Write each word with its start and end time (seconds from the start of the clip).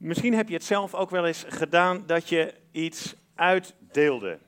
Misschien 0.00 0.34
heb 0.34 0.48
je 0.48 0.54
het 0.54 0.64
zelf 0.64 0.94
ook 0.94 1.10
wel 1.10 1.26
eens 1.26 1.44
gedaan 1.48 2.06
dat 2.06 2.28
je 2.28 2.54
iets 2.70 3.14
uitdeelde. 3.34 4.38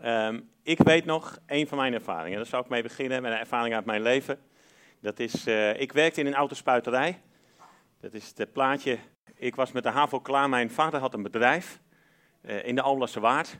Ehm, 0.00 0.40
ik 0.62 0.78
weet 0.78 1.04
nog 1.04 1.38
een 1.46 1.68
van 1.68 1.78
mijn 1.78 1.94
ervaringen. 1.94 2.36
Daar 2.36 2.46
zou 2.46 2.62
ik 2.62 2.68
mee 2.68 2.82
beginnen 2.82 3.22
met 3.22 3.32
een 3.32 3.38
ervaring 3.38 3.74
uit 3.74 3.84
mijn 3.84 4.02
leven. 4.02 4.38
Dat 5.00 5.18
is, 5.18 5.46
uh, 5.46 5.80
ik 5.80 5.92
werkte 5.92 6.20
in 6.20 6.26
een 6.26 6.34
autospuiterij. 6.34 7.20
Dat 8.00 8.14
is 8.14 8.32
het 8.36 8.52
plaatje. 8.52 8.98
Ik 9.34 9.54
was 9.54 9.72
met 9.72 9.82
de 9.82 9.88
HAVO 9.88 10.20
klaar. 10.20 10.48
Mijn 10.48 10.70
vader 10.70 11.00
had 11.00 11.14
een 11.14 11.22
bedrijf 11.22 11.80
uh, 12.42 12.66
in 12.66 12.74
de 12.74 12.82
Alberse 12.82 13.20
Waard. 13.20 13.58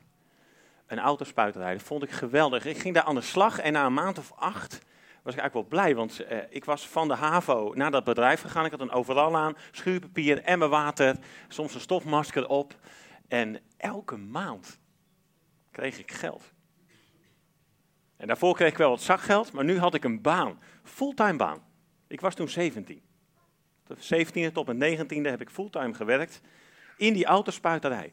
Een 0.86 0.98
autospuiterij. 0.98 1.72
Dat 1.72 1.82
vond 1.82 2.02
ik 2.02 2.10
geweldig. 2.10 2.64
Ik 2.64 2.78
ging 2.78 2.94
daar 2.94 3.04
aan 3.04 3.14
de 3.14 3.20
slag 3.20 3.58
en 3.58 3.72
na 3.72 3.86
een 3.86 3.94
maand 3.94 4.18
of 4.18 4.32
acht 4.36 4.80
was 5.24 5.34
ik 5.34 5.40
eigenlijk 5.40 5.70
wel 5.70 5.80
blij, 5.80 5.94
want 5.94 6.20
uh, 6.20 6.38
ik 6.48 6.64
was 6.64 6.88
van 6.88 7.08
de 7.08 7.14
HAVO 7.14 7.72
naar 7.74 7.90
dat 7.90 8.04
bedrijf 8.04 8.40
gegaan. 8.40 8.64
Ik 8.64 8.70
had 8.70 8.80
een 8.80 8.90
overal 8.90 9.36
aan, 9.36 9.56
schuurpapier, 9.70 10.42
emmer 10.42 10.68
water, 10.68 11.16
soms 11.48 11.74
een 11.74 11.80
stofmasker 11.80 12.48
op. 12.48 12.78
En 13.28 13.60
elke 13.76 14.16
maand 14.16 14.78
kreeg 15.70 15.98
ik 15.98 16.12
geld. 16.12 16.52
En 18.16 18.26
daarvoor 18.26 18.54
kreeg 18.54 18.70
ik 18.70 18.76
wel 18.76 18.90
wat 18.90 19.02
zakgeld, 19.02 19.52
maar 19.52 19.64
nu 19.64 19.78
had 19.78 19.94
ik 19.94 20.04
een 20.04 20.22
baan, 20.22 20.60
fulltime 20.82 21.36
baan. 21.36 21.64
Ik 22.06 22.20
was 22.20 22.34
toen 22.34 22.48
17. 22.48 23.02
Van 23.84 23.96
17e 23.96 24.52
tot 24.52 24.66
mijn 24.66 24.98
19e 24.98 25.20
heb 25.22 25.40
ik 25.40 25.50
fulltime 25.50 25.94
gewerkt 25.94 26.40
in 26.96 27.12
die 27.12 27.24
autospuiterij. 27.24 28.12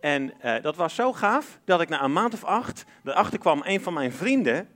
En 0.00 0.32
uh, 0.44 0.62
dat 0.62 0.76
was 0.76 0.94
zo 0.94 1.12
gaaf 1.12 1.60
dat 1.64 1.80
ik 1.80 1.88
na 1.88 2.02
een 2.02 2.12
maand 2.12 2.34
of 2.34 2.44
acht 2.44 2.84
erachter 3.04 3.38
kwam, 3.38 3.62
een 3.64 3.80
van 3.80 3.92
mijn 3.92 4.12
vrienden 4.12 4.68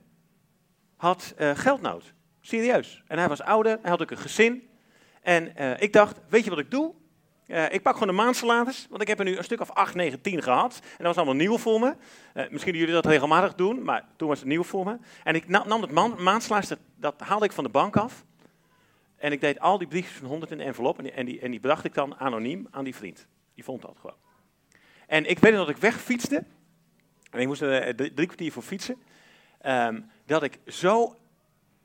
had 0.95 1.33
uh, 1.37 1.51
geldnood. 1.55 2.13
Serieus. 2.41 3.03
En 3.07 3.17
hij 3.17 3.27
was 3.27 3.41
ouder, 3.41 3.77
hij 3.81 3.89
had 3.89 4.01
ook 4.01 4.11
een 4.11 4.17
gezin. 4.17 4.69
En 5.21 5.53
uh, 5.59 5.81
ik 5.81 5.93
dacht, 5.93 6.19
weet 6.29 6.43
je 6.43 6.49
wat 6.49 6.59
ik 6.59 6.71
doe? 6.71 6.93
Uh, 7.47 7.73
ik 7.73 7.81
pak 7.81 7.93
gewoon 7.93 8.07
de 8.07 8.21
maandsalaris, 8.21 8.87
want 8.89 9.01
ik 9.01 9.07
heb 9.07 9.19
er 9.19 9.25
nu 9.25 9.37
een 9.37 9.43
stuk 9.43 9.61
of 9.61 9.71
8, 9.71 9.95
9, 9.95 10.21
10 10.21 10.41
gehad. 10.41 10.79
En 10.81 10.97
dat 10.97 11.07
was 11.07 11.15
allemaal 11.15 11.35
nieuw 11.35 11.57
voor 11.57 11.79
me. 11.79 11.95
Uh, 12.33 12.43
misschien 12.49 12.75
jullie 12.75 12.93
dat 12.93 13.05
regelmatig 13.05 13.55
doen, 13.55 13.83
maar 13.83 14.05
toen 14.15 14.27
was 14.27 14.39
het 14.39 14.47
nieuw 14.47 14.63
voor 14.63 14.85
me. 14.85 14.97
En 15.23 15.35
ik 15.35 15.47
nam 15.47 15.81
het 15.81 15.91
man, 15.91 16.15
maandsalaris, 16.23 16.67
dat, 16.67 16.79
dat, 16.95 17.13
haalde 17.17 17.45
ik 17.45 17.51
van 17.51 17.63
de 17.63 17.69
bank 17.69 17.97
af. 17.97 18.25
En 19.15 19.31
ik 19.31 19.41
deed 19.41 19.59
al 19.59 19.77
die 19.77 19.87
briefjes 19.87 20.17
van 20.17 20.27
100 20.27 20.51
in 20.51 20.57
de 20.57 20.63
envelop. 20.63 20.97
En 20.97 21.03
die, 21.03 21.13
en, 21.13 21.25
die, 21.25 21.39
en 21.39 21.51
die 21.51 21.59
bracht 21.59 21.83
ik 21.85 21.93
dan 21.93 22.15
anoniem 22.15 22.67
aan 22.71 22.83
die 22.83 22.95
vriend. 22.95 23.27
Die 23.53 23.63
vond 23.63 23.81
dat 23.81 23.97
gewoon. 23.99 24.15
En 25.07 25.29
ik 25.29 25.39
weet 25.39 25.53
dat 25.53 25.69
ik 25.69 25.77
wegfietste. 25.77 26.43
En 27.31 27.39
ik 27.39 27.47
moest 27.47 27.61
er 27.61 27.95
drie 27.95 28.11
kwartier 28.11 28.51
voor 28.51 28.63
fietsen. 28.63 28.97
Um, 29.65 30.09
dat 30.25 30.43
ik 30.43 30.59
zo 30.67 31.19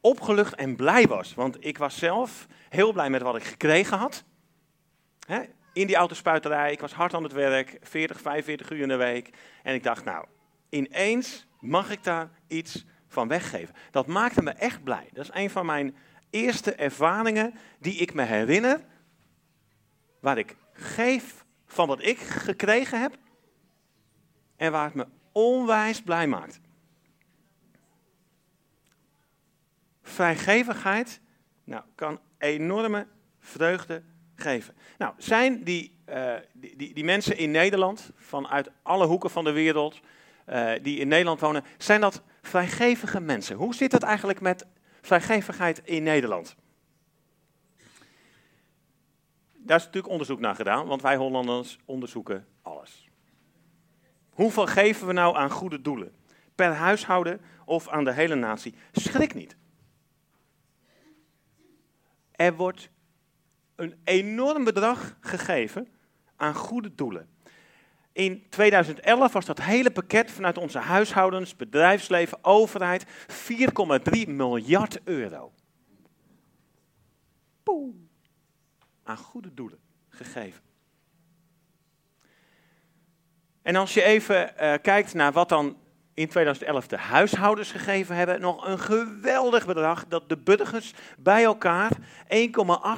opgelucht 0.00 0.54
en 0.54 0.76
blij 0.76 1.06
was. 1.06 1.34
Want 1.34 1.64
ik 1.64 1.78
was 1.78 1.98
zelf 1.98 2.46
heel 2.68 2.92
blij 2.92 3.10
met 3.10 3.22
wat 3.22 3.36
ik 3.36 3.44
gekregen 3.44 3.98
had. 3.98 4.24
He, 5.26 5.42
in 5.72 5.86
die 5.86 5.96
autospuiterij, 5.96 6.72
ik 6.72 6.80
was 6.80 6.92
hard 6.92 7.14
aan 7.14 7.22
het 7.22 7.32
werk, 7.32 7.78
40, 7.82 8.20
45 8.20 8.70
uur 8.70 8.80
in 8.80 8.88
de 8.88 8.96
week. 8.96 9.30
En 9.62 9.74
ik 9.74 9.82
dacht, 9.82 10.04
nou, 10.04 10.26
ineens 10.68 11.46
mag 11.60 11.90
ik 11.90 12.04
daar 12.04 12.30
iets 12.46 12.84
van 13.08 13.28
weggeven. 13.28 13.74
Dat 13.90 14.06
maakte 14.06 14.42
me 14.42 14.50
echt 14.50 14.84
blij. 14.84 15.08
Dat 15.12 15.24
is 15.24 15.30
een 15.34 15.50
van 15.50 15.66
mijn 15.66 15.96
eerste 16.30 16.74
ervaringen 16.74 17.54
die 17.78 17.94
ik 17.94 18.14
me 18.14 18.22
herinner. 18.22 18.80
Waar 20.20 20.38
ik 20.38 20.56
geef 20.72 21.44
van 21.66 21.86
wat 21.86 22.02
ik 22.02 22.18
gekregen 22.18 23.00
heb. 23.00 23.16
En 24.56 24.72
waar 24.72 24.84
het 24.84 24.94
me 24.94 25.06
onwijs 25.32 26.02
blij 26.02 26.26
maakt. 26.26 26.60
Vrijgevigheid 30.10 31.20
nou, 31.64 31.82
kan 31.94 32.20
enorme 32.38 33.06
vreugde 33.38 34.02
geven. 34.34 34.74
Nou, 34.98 35.14
zijn 35.16 35.64
die, 35.64 35.98
uh, 36.08 36.34
die, 36.52 36.76
die, 36.76 36.94
die, 36.94 37.04
mensen 37.04 37.36
in 37.36 37.50
Nederland, 37.50 38.10
vanuit 38.16 38.70
alle 38.82 39.06
hoeken 39.06 39.30
van 39.30 39.44
de 39.44 39.52
wereld, 39.52 40.00
uh, 40.48 40.72
die 40.82 40.98
in 40.98 41.08
Nederland 41.08 41.40
wonen, 41.40 41.64
zijn 41.78 42.00
dat 42.00 42.22
vrijgevige 42.42 43.20
mensen? 43.20 43.56
Hoe 43.56 43.74
zit 43.74 43.92
het 43.92 44.02
eigenlijk 44.02 44.40
met 44.40 44.66
vrijgevigheid 45.00 45.80
in 45.84 46.02
Nederland? 46.02 46.56
Daar 49.52 49.78
is 49.78 49.84
natuurlijk 49.84 50.12
onderzoek 50.12 50.40
naar 50.40 50.54
gedaan, 50.54 50.86
want 50.86 51.02
wij 51.02 51.16
Hollanders 51.16 51.78
onderzoeken 51.84 52.46
alles. 52.62 53.08
Hoeveel 54.30 54.66
geven 54.66 55.06
we 55.06 55.12
nou 55.12 55.36
aan 55.36 55.50
goede 55.50 55.80
doelen? 55.80 56.12
Per 56.54 56.72
huishouden 56.72 57.40
of 57.64 57.88
aan 57.88 58.04
de 58.04 58.12
hele 58.12 58.34
natie? 58.34 58.74
Schrik 58.92 59.34
niet. 59.34 59.56
Er 62.40 62.56
wordt 62.56 62.90
een 63.74 64.00
enorm 64.04 64.64
bedrag 64.64 65.16
gegeven 65.20 65.88
aan 66.36 66.54
goede 66.54 66.94
doelen. 66.94 67.28
In 68.12 68.46
2011 68.48 69.32
was 69.32 69.44
dat 69.44 69.60
hele 69.60 69.90
pakket 69.90 70.30
vanuit 70.30 70.58
onze 70.58 70.78
huishoudens, 70.78 71.56
bedrijfsleven, 71.56 72.44
overheid 72.44 73.06
4,3 73.06 74.28
miljard 74.28 75.00
euro. 75.04 75.52
Poeh, 77.62 77.94
aan 79.02 79.16
goede 79.16 79.54
doelen 79.54 79.78
gegeven. 80.08 80.62
En 83.62 83.76
als 83.76 83.94
je 83.94 84.02
even 84.02 84.52
uh, 84.60 84.74
kijkt 84.82 85.14
naar 85.14 85.32
wat 85.32 85.48
dan 85.48 85.76
in 86.20 86.28
2011 86.28 86.86
de 86.86 86.96
huishoudens 86.96 87.70
gegeven 87.70 88.16
hebben, 88.16 88.40
nog 88.40 88.66
een 88.66 88.78
geweldig 88.78 89.66
bedrag 89.66 90.06
dat 90.08 90.28
de 90.28 90.38
burgers 90.38 90.94
bij 91.18 91.44
elkaar 91.44 91.90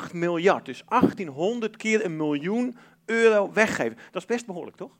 1,8 0.08 0.12
miljard, 0.12 0.64
dus 0.64 0.84
1800 0.88 1.76
keer 1.76 2.04
een 2.04 2.16
miljoen 2.16 2.76
euro 3.04 3.52
weggeven. 3.52 3.98
Dat 4.10 4.22
is 4.22 4.28
best 4.28 4.46
behoorlijk, 4.46 4.76
toch? 4.76 4.92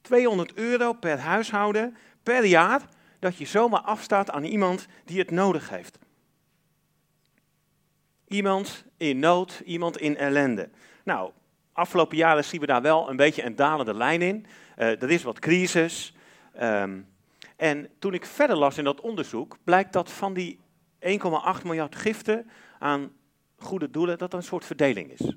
200 0.00 0.54
euro 0.54 0.92
per 0.92 1.18
huishouden 1.18 1.96
per 2.22 2.44
jaar 2.44 2.82
dat 3.18 3.36
je 3.36 3.46
zomaar 3.46 3.80
afstaat 3.80 4.30
aan 4.30 4.44
iemand 4.44 4.86
die 5.04 5.18
het 5.18 5.30
nodig 5.30 5.68
heeft. 5.68 5.98
Iemand 8.28 8.84
in 8.96 9.18
nood, 9.18 9.62
iemand 9.64 9.98
in 9.98 10.16
ellende. 10.16 10.70
Nou, 11.04 11.32
afgelopen 11.72 12.16
jaren 12.16 12.44
zien 12.44 12.60
we 12.60 12.66
daar 12.66 12.82
wel 12.82 13.10
een 13.10 13.16
beetje 13.16 13.44
een 13.44 13.56
dalende 13.56 13.94
lijn 13.94 14.22
in. 14.22 14.46
Uh, 14.78 15.02
er 15.02 15.10
is 15.10 15.22
wat 15.22 15.38
crisis. 15.38 16.14
Um, 16.60 17.10
en 17.56 17.88
toen 17.98 18.14
ik 18.14 18.26
verder 18.26 18.56
las 18.56 18.78
in 18.78 18.84
dat 18.84 19.00
onderzoek, 19.00 19.58
blijkt 19.64 19.92
dat 19.92 20.10
van 20.10 20.34
die 20.34 20.60
1,8 21.00 21.08
miljard 21.64 21.96
giften 21.96 22.50
aan 22.78 23.12
goede 23.56 23.90
doelen, 23.90 24.18
dat 24.18 24.34
een 24.34 24.42
soort 24.42 24.64
verdeling 24.64 25.10
is. 25.10 25.34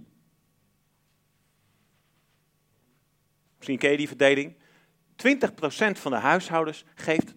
Misschien 3.55 3.77
ken 3.77 3.91
je 3.91 3.97
die 3.97 4.07
verdeling. 4.07 4.55
20% 5.15 5.37
van 5.91 6.11
de 6.11 6.17
huishoudens 6.17 6.85
geeft 6.95 7.33
80%. 7.33 7.35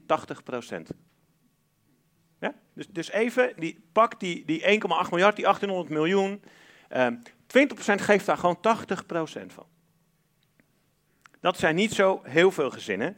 Ja? 2.41 2.55
Dus, 2.75 2.89
dus 2.89 3.11
even, 3.11 3.53
die, 3.57 3.85
pak 3.93 4.21
die, 4.21 4.45
die 4.45 4.61
1,8 4.61 4.67
miljard, 5.11 5.37
die 5.37 5.45
1800 5.45 5.89
miljoen. 5.89 6.43
Um, 6.97 7.23
20% 7.49 7.51
geeft 7.95 8.27
daar 8.27 8.39
gewoon 8.39 8.59
80% 8.59 9.47
van. 9.47 9.67
Dat 11.41 11.59
zijn 11.59 11.75
niet 11.75 11.93
zo 11.93 12.21
heel 12.23 12.51
veel 12.51 12.71
gezinnen 12.71 13.17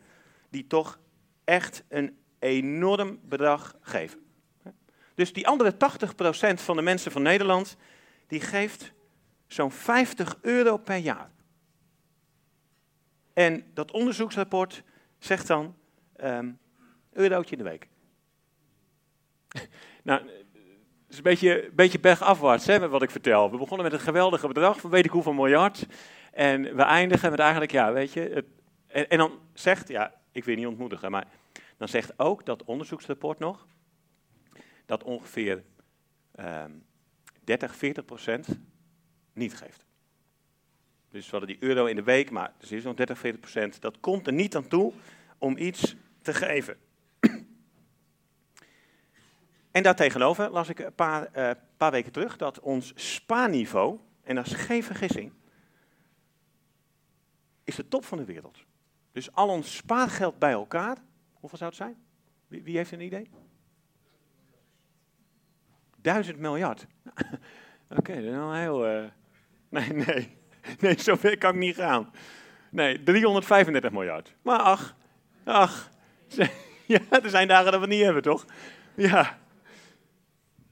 die 0.51 0.67
toch 0.67 0.99
echt 1.45 1.85
een 1.89 2.19
enorm 2.39 3.21
bedrag 3.23 3.77
geven. 3.81 4.25
Dus 5.15 5.33
die 5.33 5.47
andere 5.47 5.75
80% 5.75 5.77
van 6.55 6.77
de 6.77 6.83
mensen 6.83 7.13
van 7.13 7.23
Nederland, 7.23 7.77
die 8.27 8.41
geeft 8.41 8.93
zo'n 9.47 9.73
50 9.73 10.39
euro 10.41 10.77
per 10.77 10.97
jaar. 10.97 11.31
En 13.33 13.65
dat 13.75 13.91
onderzoeksrapport 13.91 14.83
zegt 15.19 15.47
dan 15.47 15.77
um, 16.23 16.59
eurotje 17.13 17.57
in 17.57 17.63
de 17.65 17.71
week. 17.71 17.89
nou, 20.03 20.31
is 21.11 21.17
een 21.17 21.23
beetje, 21.23 21.71
beetje 21.73 22.01
bergafwaarts 22.01 22.67
hè, 22.67 22.89
wat 22.89 23.03
ik 23.03 23.11
vertel. 23.11 23.51
We 23.51 23.57
begonnen 23.57 23.87
met 23.87 23.93
een 23.93 24.05
geweldige 24.05 24.47
bedrag 24.47 24.81
van 24.81 24.91
weet 24.91 25.05
ik 25.05 25.11
hoeveel 25.11 25.33
miljard. 25.33 25.87
En 26.33 26.77
we 26.77 26.83
eindigen 26.83 27.31
met 27.31 27.39
eigenlijk, 27.39 27.73
ja, 27.73 27.93
weet 27.93 28.13
je. 28.13 28.21
Het, 28.21 28.47
en, 29.09 29.19
dan 29.19 29.39
zegt, 29.53 29.89
ja, 29.89 30.15
ik 30.33 30.45
wil 30.45 30.57
niet 30.57 30.67
ontmoedigen, 30.67 31.11
maar 31.11 31.27
dan 31.77 31.89
zegt 31.89 32.19
ook 32.19 32.47
dat 32.47 32.65
onderzoeksrapport 32.65 33.39
nog. 33.39 33.67
dat 34.87 35.03
ongeveer 35.03 35.63
um, 36.41 36.85
30, 37.45 37.77
40 37.77 38.05
procent 38.05 38.59
niet 39.33 39.57
geeft. 39.57 39.85
Dus 41.11 41.25
we 41.25 41.31
hadden 41.31 41.49
die 41.49 41.69
euro 41.69 41.87
in 41.87 41.97
de 41.97 42.03
week, 42.03 42.31
maar 42.31 42.53
er 42.61 42.73
is 42.73 42.83
nog 42.83 42.95
30, 42.95 43.19
40 43.19 43.41
procent. 43.41 43.81
Dat 43.81 44.01
komt 44.01 44.27
er 44.27 44.33
niet 44.33 44.57
aan 44.57 44.69
toe 44.69 44.93
om 45.39 45.57
iets 45.57 45.97
te 46.23 46.35
geven. 46.35 46.77
En 49.71 49.83
daartegenover 49.83 50.51
las 50.51 50.69
ik 50.69 50.79
een 50.79 50.95
paar, 50.95 51.29
uh, 51.37 51.51
paar 51.77 51.91
weken 51.91 52.13
terug 52.13 52.37
dat 52.37 52.61
ons 52.61 52.93
spaarniveau, 52.95 53.99
en 54.23 54.35
dat 54.35 54.47
is 54.47 54.53
geen 54.53 54.83
vergissing, 54.83 55.33
is 57.65 57.75
de 57.75 57.89
top 57.89 58.05
van 58.05 58.19
de 58.19 58.25
wereld. 58.25 58.59
Dus 59.13 59.33
al 59.33 59.49
ons 59.49 59.77
spaargeld 59.77 60.39
bij 60.39 60.53
elkaar, 60.53 60.97
hoeveel 61.33 61.59
zou 61.59 61.71
het 61.71 61.79
zijn? 61.79 61.97
Wie, 62.47 62.63
wie 62.63 62.77
heeft 62.77 62.93
een 62.93 63.01
idee? 63.01 63.31
Duizend 65.97 66.39
miljard. 66.39 66.87
Oké, 67.99 68.15
dat 68.15 68.25
is 68.25 68.31
wel 68.31 68.55
heel... 68.55 68.91
Uh... 68.91 69.05
Nee, 69.69 69.93
nee. 69.93 70.39
Nee, 70.81 71.01
zover 71.01 71.39
kan 71.39 71.53
ik 71.53 71.59
niet 71.59 71.75
gaan. 71.75 72.13
Nee, 72.71 73.03
335 73.03 73.91
miljard. 73.91 74.35
Maar 74.43 74.59
ach, 74.59 74.97
ach. 75.45 75.91
Ja, 76.87 77.01
er 77.11 77.31
zijn 77.31 77.49
dagen 77.49 77.65
dat 77.65 77.75
we 77.75 77.87
het 77.87 77.95
niet 77.95 78.05
hebben, 78.05 78.23
toch? 78.23 78.45
Ja. 78.95 79.39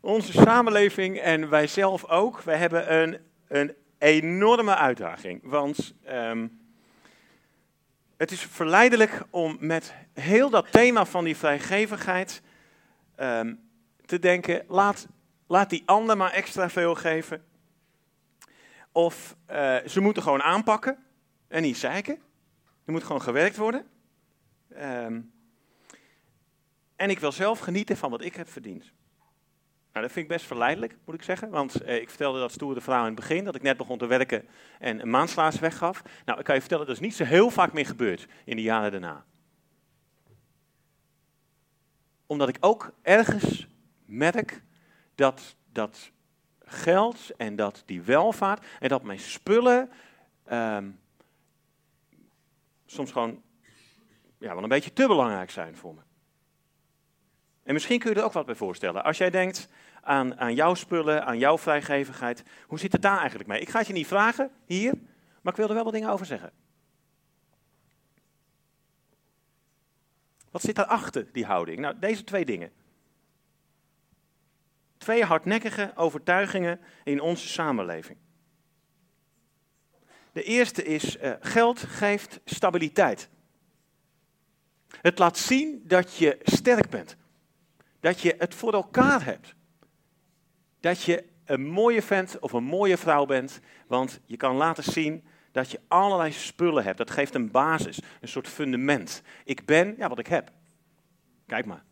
Onze 0.00 0.32
samenleving 0.32 1.18
en 1.18 1.48
wij 1.48 1.66
zelf 1.66 2.04
ook, 2.04 2.40
wij 2.40 2.56
hebben 2.56 2.94
een, 3.02 3.18
een 3.48 3.74
enorme 3.98 4.76
uitdaging. 4.76 5.40
Want 5.42 5.94
um, 6.10 6.60
het 8.16 8.30
is 8.30 8.40
verleidelijk 8.40 9.22
om 9.30 9.56
met 9.60 9.94
heel 10.12 10.50
dat 10.50 10.72
thema 10.72 11.04
van 11.04 11.24
die 11.24 11.36
vrijgevigheid 11.36 12.42
um, 13.16 13.60
te 14.04 14.18
denken, 14.18 14.64
laat, 14.68 15.06
laat 15.46 15.70
die 15.70 15.82
ander 15.86 16.16
maar 16.16 16.32
extra 16.32 16.70
veel 16.70 16.94
geven. 16.94 17.44
Of 18.92 19.36
uh, 19.50 19.76
ze 19.86 20.00
moeten 20.00 20.22
gewoon 20.22 20.42
aanpakken 20.42 21.04
en 21.48 21.62
niet 21.62 21.76
zeiken. 21.76 22.14
Er 22.84 22.92
moet 22.92 23.04
gewoon 23.04 23.22
gewerkt 23.22 23.56
worden. 23.56 23.86
Um, 24.82 25.32
en 26.96 27.10
ik 27.10 27.18
wil 27.18 27.32
zelf 27.32 27.58
genieten 27.58 27.96
van 27.96 28.10
wat 28.10 28.24
ik 28.24 28.34
heb 28.34 28.48
verdiend. 28.48 28.92
Nou, 29.98 30.10
dat 30.10 30.18
vind 30.18 30.30
ik 30.30 30.36
best 30.36 30.48
verleidelijk, 30.48 30.96
moet 31.04 31.14
ik 31.14 31.22
zeggen. 31.22 31.50
Want 31.50 31.80
eh, 31.80 31.96
ik 31.96 32.08
vertelde 32.08 32.38
dat 32.38 32.52
stoere 32.52 32.80
verhaal 32.80 33.00
in 33.00 33.06
het 33.06 33.20
begin, 33.20 33.44
dat 33.44 33.54
ik 33.54 33.62
net 33.62 33.76
begon 33.76 33.98
te 33.98 34.06
werken 34.06 34.48
en 34.78 35.00
een 35.00 35.10
maandslaas 35.10 35.58
weggaf. 35.58 36.02
Nou, 36.24 36.38
ik 36.38 36.44
kan 36.44 36.54
je 36.54 36.60
vertellen, 36.60 36.86
dat 36.86 36.94
is 36.94 37.00
niet 37.00 37.14
zo 37.14 37.24
heel 37.24 37.50
vaak 37.50 37.72
meer 37.72 37.86
gebeurd 37.86 38.26
in 38.44 38.56
de 38.56 38.62
jaren 38.62 38.90
daarna. 38.90 39.24
Omdat 42.26 42.48
ik 42.48 42.56
ook 42.60 42.92
ergens 43.02 43.66
merk 44.04 44.62
dat, 45.14 45.56
dat 45.72 46.10
geld 46.64 47.30
en 47.36 47.56
dat 47.56 47.82
die 47.86 48.02
welvaart 48.02 48.66
en 48.80 48.88
dat 48.88 49.02
mijn 49.02 49.18
spullen 49.18 49.90
ehm, 50.44 50.90
soms 52.86 53.12
gewoon 53.12 53.42
ja, 54.38 54.54
wel 54.54 54.62
een 54.62 54.68
beetje 54.68 54.92
te 54.92 55.06
belangrijk 55.06 55.50
zijn 55.50 55.76
voor 55.76 55.94
me. 55.94 56.00
En 57.68 57.74
misschien 57.74 57.98
kun 57.98 58.10
je 58.10 58.16
er 58.16 58.24
ook 58.24 58.32
wat 58.32 58.46
bij 58.46 58.54
voorstellen. 58.54 59.04
Als 59.04 59.18
jij 59.18 59.30
denkt 59.30 59.68
aan, 60.02 60.38
aan 60.38 60.54
jouw 60.54 60.74
spullen, 60.74 61.26
aan 61.26 61.38
jouw 61.38 61.58
vrijgevigheid, 61.58 62.42
hoe 62.66 62.78
zit 62.78 62.92
het 62.92 63.02
daar 63.02 63.18
eigenlijk 63.18 63.48
mee? 63.48 63.60
Ik 63.60 63.68
ga 63.68 63.78
het 63.78 63.86
je 63.86 63.92
niet 63.92 64.06
vragen 64.06 64.50
hier, 64.64 64.92
maar 65.42 65.52
ik 65.52 65.58
wil 65.58 65.68
er 65.68 65.74
wel 65.74 65.84
wat 65.84 65.92
dingen 65.92 66.10
over 66.10 66.26
zeggen. 66.26 66.52
Wat 70.50 70.62
zit 70.62 70.74
daarachter, 70.74 71.32
die 71.32 71.44
houding? 71.44 71.78
Nou, 71.78 71.98
deze 71.98 72.24
twee 72.24 72.44
dingen. 72.44 72.72
Twee 74.98 75.24
hardnekkige 75.24 75.92
overtuigingen 75.94 76.80
in 77.04 77.20
onze 77.20 77.48
samenleving. 77.48 78.18
De 80.32 80.42
eerste 80.42 80.84
is, 80.84 81.16
uh, 81.16 81.32
geld 81.40 81.78
geeft 81.80 82.40
stabiliteit. 82.44 83.28
Het 84.88 85.18
laat 85.18 85.38
zien 85.38 85.82
dat 85.84 86.16
je 86.16 86.38
sterk 86.42 86.90
bent. 86.90 87.16
Dat 88.00 88.20
je 88.20 88.34
het 88.38 88.54
voor 88.54 88.72
elkaar 88.72 89.24
hebt. 89.24 89.54
Dat 90.80 91.02
je 91.02 91.24
een 91.44 91.66
mooie 91.66 92.02
vent 92.02 92.38
of 92.38 92.52
een 92.52 92.64
mooie 92.64 92.96
vrouw 92.96 93.26
bent, 93.26 93.60
want 93.86 94.20
je 94.26 94.36
kan 94.36 94.56
laten 94.56 94.84
zien 94.84 95.24
dat 95.52 95.70
je 95.70 95.80
allerlei 95.88 96.32
spullen 96.32 96.84
hebt. 96.84 96.98
Dat 96.98 97.10
geeft 97.10 97.34
een 97.34 97.50
basis, 97.50 98.00
een 98.20 98.28
soort 98.28 98.48
fundament. 98.48 99.22
Ik 99.44 99.64
ben 99.64 99.94
ja, 99.98 100.08
wat 100.08 100.18
ik 100.18 100.26
heb. 100.26 100.52
Kijk 101.46 101.66
maar. 101.66 101.84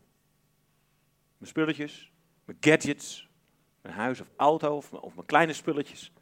Mijn 1.37 1.51
spulletjes, 1.51 2.13
mijn 2.45 2.59
gadgets, 2.61 3.29
mijn 3.83 3.95
huis 3.95 4.21
of 4.21 4.31
auto 4.37 4.77
of, 4.77 4.93
of 4.93 5.15
mijn 5.15 5.27
kleine 5.27 5.53
spulletjes. 5.53 6.13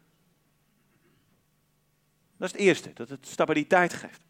Dat 2.37 2.47
is 2.47 2.53
het 2.53 2.61
eerste, 2.61 2.93
dat 2.93 3.09
het 3.09 3.27
stabiliteit 3.27 3.93
geeft. 3.93 4.25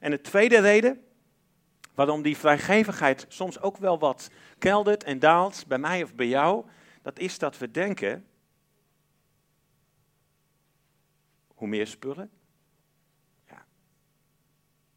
En 0.00 0.10
de 0.10 0.20
tweede 0.20 0.60
reden 0.60 1.04
waarom 1.98 2.22
die 2.22 2.36
vrijgevigheid 2.36 3.26
soms 3.28 3.60
ook 3.60 3.76
wel 3.76 3.98
wat 3.98 4.30
keldert 4.58 5.04
en 5.04 5.18
daalt, 5.18 5.64
bij 5.66 5.78
mij 5.78 6.02
of 6.02 6.14
bij 6.14 6.26
jou, 6.26 6.66
dat 7.02 7.18
is 7.18 7.38
dat 7.38 7.58
we 7.58 7.70
denken, 7.70 8.26
hoe 11.54 11.68
meer 11.68 11.86
spullen, 11.86 12.30
ja, 13.46 13.64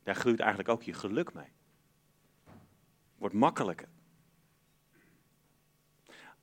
daar 0.03 0.15
groeit 0.15 0.39
eigenlijk 0.39 0.69
ook 0.69 0.83
je 0.83 0.93
geluk 0.93 1.33
mee. 1.33 1.51
Wordt 3.17 3.35
makkelijker. 3.35 3.87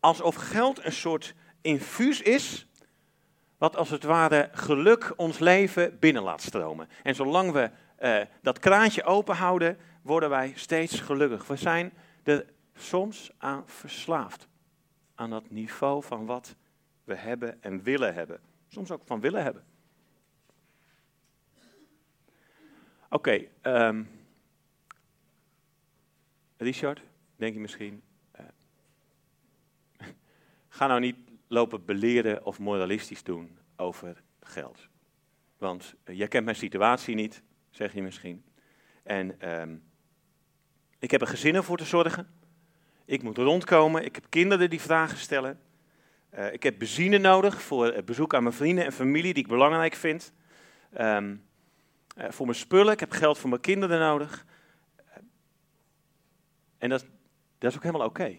Alsof 0.01 0.35
geld 0.35 0.85
een 0.85 0.93
soort 0.93 1.35
infuus 1.61 2.23
is, 2.23 2.69
wat 3.59 3.77
als 3.77 3.91
het 3.91 4.03
ware 4.03 4.49
geluk 4.53 5.13
ons 5.17 5.39
leven 5.39 5.99
binnen 5.99 6.23
laat 6.23 6.43
stromen. 6.43 6.89
En 7.03 7.15
zolang 7.15 7.53
we 7.53 7.71
uh, 8.01 8.21
dat 8.43 8.59
kraantje 8.59 9.05
open 9.05 9.37
houden, 9.37 9.79
worden 10.09 10.31
wij 10.31 10.53
steeds 10.55 11.01
gelukkig. 11.01 11.47
We 11.47 11.57
zijn 11.57 11.93
er 12.23 12.45
soms 12.75 13.31
aan 13.39 13.69
verslaafd. 13.69 14.49
Aan 15.15 15.31
dat 15.31 15.51
niveau 15.51 16.03
van 16.03 16.27
wat 16.27 16.57
we 17.05 17.15
hebben 17.15 17.63
en 17.63 17.83
willen 17.83 18.15
hebben. 18.15 18.41
Soms 18.69 18.91
ook 18.91 19.03
van 19.05 19.21
willen 19.21 19.43
hebben. 19.43 19.65
Oké, 23.11 23.45
um, 23.63 24.11
Richard, 26.57 27.03
denk 27.37 27.55
je 27.55 27.61
misschien. 27.61 28.03
Uh, 28.41 28.47
ga 30.69 30.87
nou 30.87 31.01
niet 31.01 31.17
lopen 31.47 31.85
beleren 31.85 32.45
of 32.45 32.59
moralistisch 32.59 33.23
doen 33.23 33.59
over 33.77 34.23
geld. 34.41 34.89
Want 35.59 35.95
uh, 36.05 36.17
jij 36.17 36.29
kent 36.29 36.45
mijn 36.45 36.57
situatie 36.57 37.15
niet, 37.15 37.43
zeg 37.71 37.93
je 37.93 38.03
misschien. 38.03 38.45
En 39.03 39.51
um, 39.61 39.88
ik 40.99 41.11
heb 41.11 41.21
er 41.21 41.27
gezinnen 41.27 41.65
voor 41.65 41.77
te 41.77 41.85
zorgen. 41.85 42.29
Ik 43.05 43.23
moet 43.23 43.37
rondkomen. 43.37 44.05
Ik 44.05 44.15
heb 44.15 44.27
kinderen 44.29 44.71
die 44.71 44.81
vragen 44.81 45.19
stellen. 45.19 45.61
Uh, 46.35 46.53
ik 46.53 46.63
heb 46.63 46.79
benzine 46.79 47.19
nodig 47.19 47.63
voor 47.63 47.87
het 47.87 48.05
bezoek 48.05 48.35
aan 48.35 48.43
mijn 48.43 48.55
vrienden 48.55 48.85
en 48.85 48.93
familie 48.93 49.35
die 49.35 49.43
ik 49.43 49.49
belangrijk 49.49 49.95
vind. 49.95 50.33
Um, 51.01 51.45
uh, 52.19 52.25
voor 52.29 52.47
mijn 52.47 52.59
spullen. 52.59 52.93
Ik 52.93 53.01
heb 53.01 53.13
geld 53.13 53.39
voor 53.39 53.49
mijn 53.49 53.61
kinderen 53.61 53.99
nodig. 53.99 54.47
Uh, 54.99 55.17
en 56.79 56.89
dat, 56.89 57.07
dat 57.59 57.71
is 57.71 57.77
ook 57.77 57.83
helemaal 57.83 58.07
oké. 58.07 58.37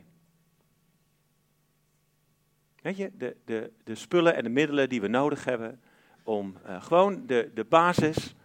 Weet 2.82 2.98
je, 2.98 3.12
de, 3.18 3.36
de, 3.46 3.72
de 3.84 3.96
spullen 3.96 4.36
en 4.36 4.44
de 4.44 4.50
middelen 4.50 4.90
die 4.90 5.02
we 5.02 5.08
nodig 5.08 5.44
hebben 5.44 5.82
om 6.24 6.56
gewoon 6.80 7.26
de, 7.28 7.52
de 7.54 7.64
basis, 7.64 8.36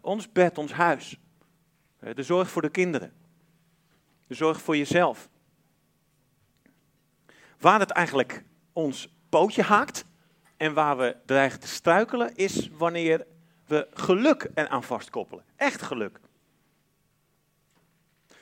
ons 0.00 0.32
bed, 0.32 0.58
ons 0.58 0.72
huis, 0.72 1.18
de 2.14 2.22
zorg 2.22 2.50
voor 2.50 2.62
de 2.62 2.70
kinderen, 2.70 3.12
zorg 4.28 4.62
voor 4.62 4.76
jezelf. 4.76 5.28
Waar 7.58 7.80
het 7.80 7.90
eigenlijk 7.90 8.44
ons 8.72 9.08
pootje 9.28 9.62
haakt 9.62 10.04
en 10.56 10.74
waar 10.74 10.96
we 10.96 11.16
dreigen 11.26 11.60
te 11.60 11.66
struikelen, 11.66 12.34
is 12.34 12.68
wanneer 12.68 13.26
we 13.66 13.88
geluk 13.94 14.50
eraan 14.54 14.84
vastkoppelen. 14.84 15.44
Echt 15.56 15.82
geluk. 15.82 16.20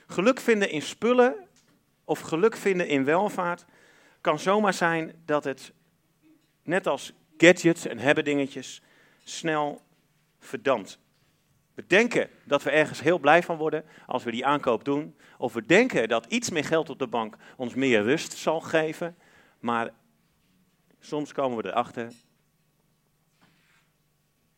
Geluk 0.06 0.40
vinden 0.40 0.70
in 0.70 0.82
spullen 0.82 1.48
of 2.04 2.20
geluk 2.20 2.56
vinden 2.56 2.88
in 2.88 3.04
welvaart 3.04 3.64
kan 4.20 4.38
zomaar 4.38 4.74
zijn 4.74 5.22
dat 5.24 5.44
het, 5.44 5.72
net 6.62 6.86
als 6.86 7.12
gadgets 7.36 7.86
en 7.86 7.98
hebben 7.98 8.24
dingetjes, 8.24 8.82
snel 9.24 9.82
verdampt. 10.38 10.98
We 11.80 11.86
denken 11.86 12.30
dat 12.44 12.62
we 12.62 12.70
ergens 12.70 13.00
heel 13.00 13.18
blij 13.18 13.42
van 13.42 13.56
worden 13.56 13.84
als 14.06 14.24
we 14.24 14.30
die 14.30 14.46
aankoop 14.46 14.84
doen. 14.84 15.16
Of 15.38 15.52
we 15.52 15.66
denken 15.66 16.08
dat 16.08 16.26
iets 16.26 16.50
meer 16.50 16.64
geld 16.64 16.90
op 16.90 16.98
de 16.98 17.06
bank 17.06 17.36
ons 17.56 17.74
meer 17.74 18.02
rust 18.02 18.32
zal 18.32 18.60
geven. 18.60 19.16
Maar 19.58 19.90
soms 20.98 21.32
komen 21.32 21.56
we 21.56 21.66
erachter. 21.66 22.06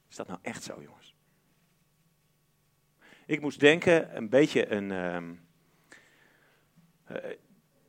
Is 0.08 0.16
dat 0.16 0.26
nou 0.26 0.38
echt 0.42 0.62
zo, 0.62 0.82
jongens? 0.82 1.14
Ik 3.26 3.40
moest 3.40 3.60
denken, 3.60 4.16
een 4.16 4.28
beetje 4.28 4.72
een. 4.72 4.90
Um, 4.90 5.40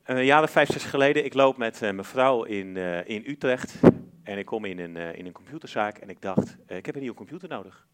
een 0.04 0.24
jaar 0.24 0.42
of 0.42 0.50
vijf, 0.50 0.72
zes 0.72 0.84
geleden. 0.84 1.24
Ik 1.24 1.34
loop 1.34 1.56
met 1.56 1.74
uh, 1.74 1.80
mijn 1.80 2.04
vrouw 2.04 2.42
in, 2.42 2.76
uh, 2.76 3.08
in 3.08 3.22
Utrecht. 3.26 3.80
En 4.22 4.38
ik 4.38 4.46
kom 4.46 4.64
in 4.64 4.78
een, 4.78 4.96
uh, 4.96 5.14
in 5.14 5.26
een 5.26 5.32
computerzaak 5.32 5.98
en 5.98 6.08
ik 6.08 6.20
dacht: 6.20 6.56
ik 6.66 6.86
heb 6.86 6.94
een 6.94 7.00
nieuwe 7.00 7.16
computer 7.16 7.48
nodig. 7.48 7.86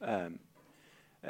Um, 0.00 0.40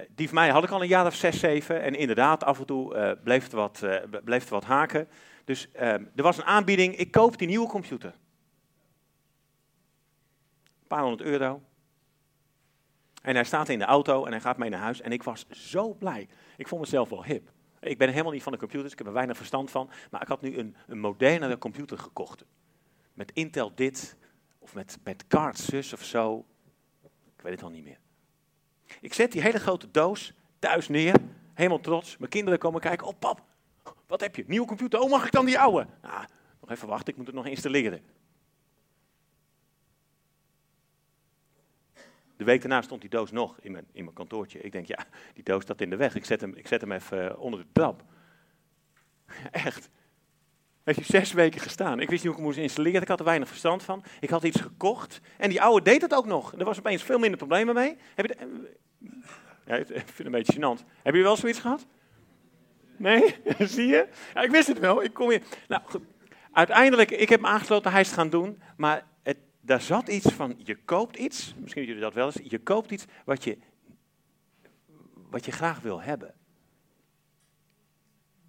die 0.09 0.27
van 0.27 0.35
mij 0.35 0.49
had 0.49 0.65
ik 0.65 0.71
al 0.71 0.83
een 0.83 0.89
jaar 0.89 1.07
of 1.07 1.15
zes, 1.15 1.39
zeven. 1.39 1.83
En 1.83 1.95
inderdaad, 1.95 2.45
af 2.45 2.59
en 2.59 2.67
toe 2.67 2.95
uh, 2.95 3.23
bleef, 3.25 3.43
het 3.43 3.53
wat, 3.53 3.81
uh, 3.85 3.97
bleef 4.25 4.41
het 4.41 4.49
wat 4.49 4.65
haken. 4.65 5.09
Dus 5.45 5.69
um, 5.75 6.11
er 6.15 6.23
was 6.23 6.37
een 6.37 6.45
aanbieding, 6.45 6.97
ik 6.97 7.11
koop 7.11 7.39
die 7.39 7.49
nieuwe 7.49 7.69
computer. 7.69 8.15
Een 10.65 10.87
paar 10.87 11.03
honderd 11.03 11.29
euro. 11.29 11.63
En 13.23 13.35
hij 13.35 13.45
staat 13.45 13.69
in 13.69 13.79
de 13.79 13.85
auto 13.85 14.25
en 14.25 14.31
hij 14.31 14.41
gaat 14.41 14.59
mee 14.59 14.71
naar 14.71 14.81
huis. 14.81 15.01
En 15.01 15.13
ik 15.13 15.23
was 15.23 15.49
zo 15.49 15.95
blij. 15.95 16.29
Ik 16.57 16.69
vond 16.69 16.81
mezelf 16.81 17.09
wel 17.09 17.25
hip. 17.25 17.53
Ik 17.81 17.99
ben 17.99 18.09
helemaal 18.09 18.33
niet 18.33 18.43
van 18.43 18.53
de 18.53 18.59
computers, 18.59 18.93
ik 18.93 18.99
heb 18.99 19.07
er 19.07 19.13
weinig 19.13 19.37
verstand 19.37 19.71
van. 19.71 19.91
Maar 20.11 20.23
ik 20.23 20.29
had 20.29 20.41
nu 20.41 20.59
een, 20.59 20.77
een 20.87 21.01
modernere 21.01 21.59
computer 21.59 21.99
gekocht. 21.99 22.45
Met 23.13 23.33
Intel 23.33 23.75
dit, 23.75 24.17
of 24.59 24.75
met, 24.75 24.99
met 25.05 25.27
Card 25.27 25.59
zus 25.59 25.93
of 25.93 26.03
zo. 26.03 26.47
Weet 27.45 27.53
het 27.53 27.63
al 27.63 27.71
niet 27.71 27.85
meer. 27.85 27.99
Ik 29.01 29.15
zet 29.15 29.33
die 29.33 29.43
hele 29.43 29.59
grote 29.59 29.91
doos 29.91 30.33
thuis 30.59 30.89
neer, 30.89 31.15
helemaal 31.55 31.81
trots. 31.81 32.17
Mijn 32.17 32.31
kinderen 32.31 32.59
komen 32.59 32.81
kijken. 32.81 33.07
Oh 33.07 33.19
pap, 33.19 33.43
wat 34.07 34.21
heb 34.21 34.37
je? 34.37 34.45
Nieuwe 34.47 34.67
computer? 34.67 35.01
Oh, 35.01 35.11
mag 35.11 35.27
ik 35.27 35.33
dan 35.33 35.47
die 35.47 35.59
oude? 35.59 35.87
Nou, 36.03 36.27
nog 36.61 36.71
even 36.71 36.89
wachten, 36.89 37.09
ik 37.09 37.17
moet 37.17 37.27
het 37.27 37.35
nog 37.35 37.47
installeren. 37.47 38.03
De 42.37 42.45
week 42.45 42.61
daarna 42.61 42.83
stond 42.83 43.01
die 43.01 43.11
doos 43.11 43.31
nog 43.31 43.59
in 43.61 43.73
mijn, 43.73 43.87
in 43.93 44.05
mijn 44.05 44.17
kantoortje. 44.17 44.61
Ik 44.61 44.73
denk, 44.73 44.87
ja, 44.87 45.07
die 45.35 45.45
doos 45.45 45.63
staat 45.63 45.81
in 45.81 45.91
de 45.91 45.97
weg. 45.97 46.15
Ik 46.15 46.25
zet 46.25 46.41
hem, 46.41 46.55
ik 46.55 46.67
zet 46.67 46.81
hem 46.81 46.93
even 46.93 47.31
eh, 47.31 47.39
onder 47.41 47.61
de 47.61 47.67
trap. 47.73 48.05
Echt. 49.51 49.91
Heeft 50.85 50.99
hij 50.99 51.21
zes 51.21 51.33
weken 51.33 51.61
gestaan. 51.61 52.01
Ik 52.01 52.11
wist 52.11 52.23
niet 52.23 52.33
hoe 52.33 52.41
ik 52.41 52.47
moest 52.47 52.59
installeren. 52.59 53.03
Ik 53.03 53.09
had 53.09 53.19
er 53.19 53.25
weinig 53.25 53.49
verstand 53.49 53.83
van. 53.83 54.05
Ik 54.21 54.31
had 54.31 54.45
iets 54.45 54.61
gekocht. 54.61 55.21
En 55.37 55.49
die 55.49 55.63
oude 55.63 55.85
deed 55.85 56.03
het 56.03 56.15
ook 56.15 56.27
nog. 56.27 56.53
Er 56.53 56.65
was 56.65 56.79
opeens 56.79 57.03
veel 57.03 57.19
minder 57.19 57.39
problemen 57.39 57.75
mee. 57.75 57.97
Heb 58.15 58.27
je 58.27 58.37
ja, 59.67 59.77
ik 59.77 59.87
vind 59.87 60.19
het 60.19 60.27
een 60.27 60.31
beetje 60.31 60.53
gênant. 60.53 60.85
Hebben 60.85 61.03
jullie 61.03 61.23
wel 61.23 61.37
zoiets 61.37 61.59
gehad? 61.59 61.87
Nee? 62.97 63.37
Zie 63.59 63.87
je? 63.87 64.09
Ja, 64.35 64.43
ik 64.43 64.51
wist 64.51 64.69
het 64.69 64.79
wel. 64.79 65.03
Ik 65.03 65.15
kom 65.15 65.29
weer. 65.29 65.43
Nou. 65.69 65.83
Uiteindelijk, 66.53 67.11
ik 67.11 67.29
heb 67.29 67.41
me 67.41 67.47
aangesloten, 67.47 67.91
hij 67.91 68.01
is 68.01 68.07
het 68.07 68.17
gaan 68.17 68.31
doen. 68.31 68.63
Maar 68.77 69.07
het, 69.23 69.37
daar 69.61 69.81
zat 69.81 70.09
iets 70.09 70.33
van, 70.33 70.55
je 70.59 70.77
koopt 70.85 71.17
iets. 71.17 71.55
Misschien 71.59 71.85
jullie 71.85 72.01
dat 72.01 72.15
wel 72.15 72.27
eens. 72.27 72.41
Je 72.43 72.59
koopt 72.59 72.91
iets 72.91 73.05
wat 73.25 73.45
je, 73.45 73.59
wat 75.31 75.45
je 75.45 75.53
graag 75.53 75.81
wil 75.81 76.03
hebben. 76.03 76.35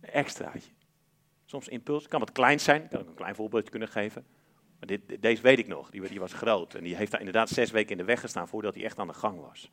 Extraatje. 0.02 0.75
Soms 1.46 1.68
impuls. 1.68 2.08
Kan 2.08 2.20
wat 2.20 2.32
klein 2.32 2.60
zijn. 2.60 2.84
Ik 2.84 2.90
kan 2.90 3.00
ook 3.00 3.08
een 3.08 3.14
klein 3.14 3.36
voorbeeldje 3.36 3.70
kunnen 3.70 3.90
geven. 3.90 4.26
Maar 4.80 4.88
dit, 4.88 5.22
deze 5.22 5.42
weet 5.42 5.60
ik 5.60 5.68
nog. 5.68 5.90
Die, 5.90 6.08
die 6.08 6.20
was 6.20 6.34
groot. 6.34 6.74
En 6.74 6.84
die 6.84 6.96
heeft 6.96 7.12
daar 7.12 7.20
inderdaad 7.20 7.50
zes 7.50 7.72
weken 7.72 7.92
in 7.92 7.98
de 7.98 8.04
weg 8.04 8.20
gestaan 8.20 8.48
voordat 8.48 8.76
hij 8.76 8.84
echt 8.84 9.00
aan 9.00 9.08
de 9.08 9.14
gang 9.14 9.40
was. 9.40 9.72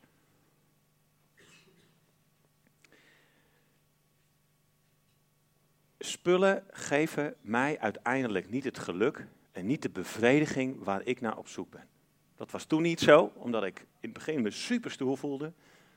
Spullen 5.99 6.63
geven 6.71 7.35
mij 7.41 7.79
uiteindelijk 7.79 8.49
niet 8.49 8.63
het 8.63 8.79
geluk 8.79 9.27
en 9.51 9.65
niet 9.65 9.81
de 9.81 9.89
bevrediging 9.89 10.83
waar 10.83 11.01
ik 11.03 11.21
naar 11.21 11.37
op 11.37 11.47
zoek 11.47 11.69
ben. 11.69 11.87
Dat 12.35 12.51
was 12.51 12.65
toen 12.65 12.81
niet 12.81 12.99
zo, 12.99 13.31
omdat 13.35 13.63
ik 13.63 13.79
in 13.79 13.85
het 14.09 14.13
begin 14.13 14.41
me 14.41 14.51
super 14.51 14.91
stoer 14.91 15.17
voelde 15.17 15.53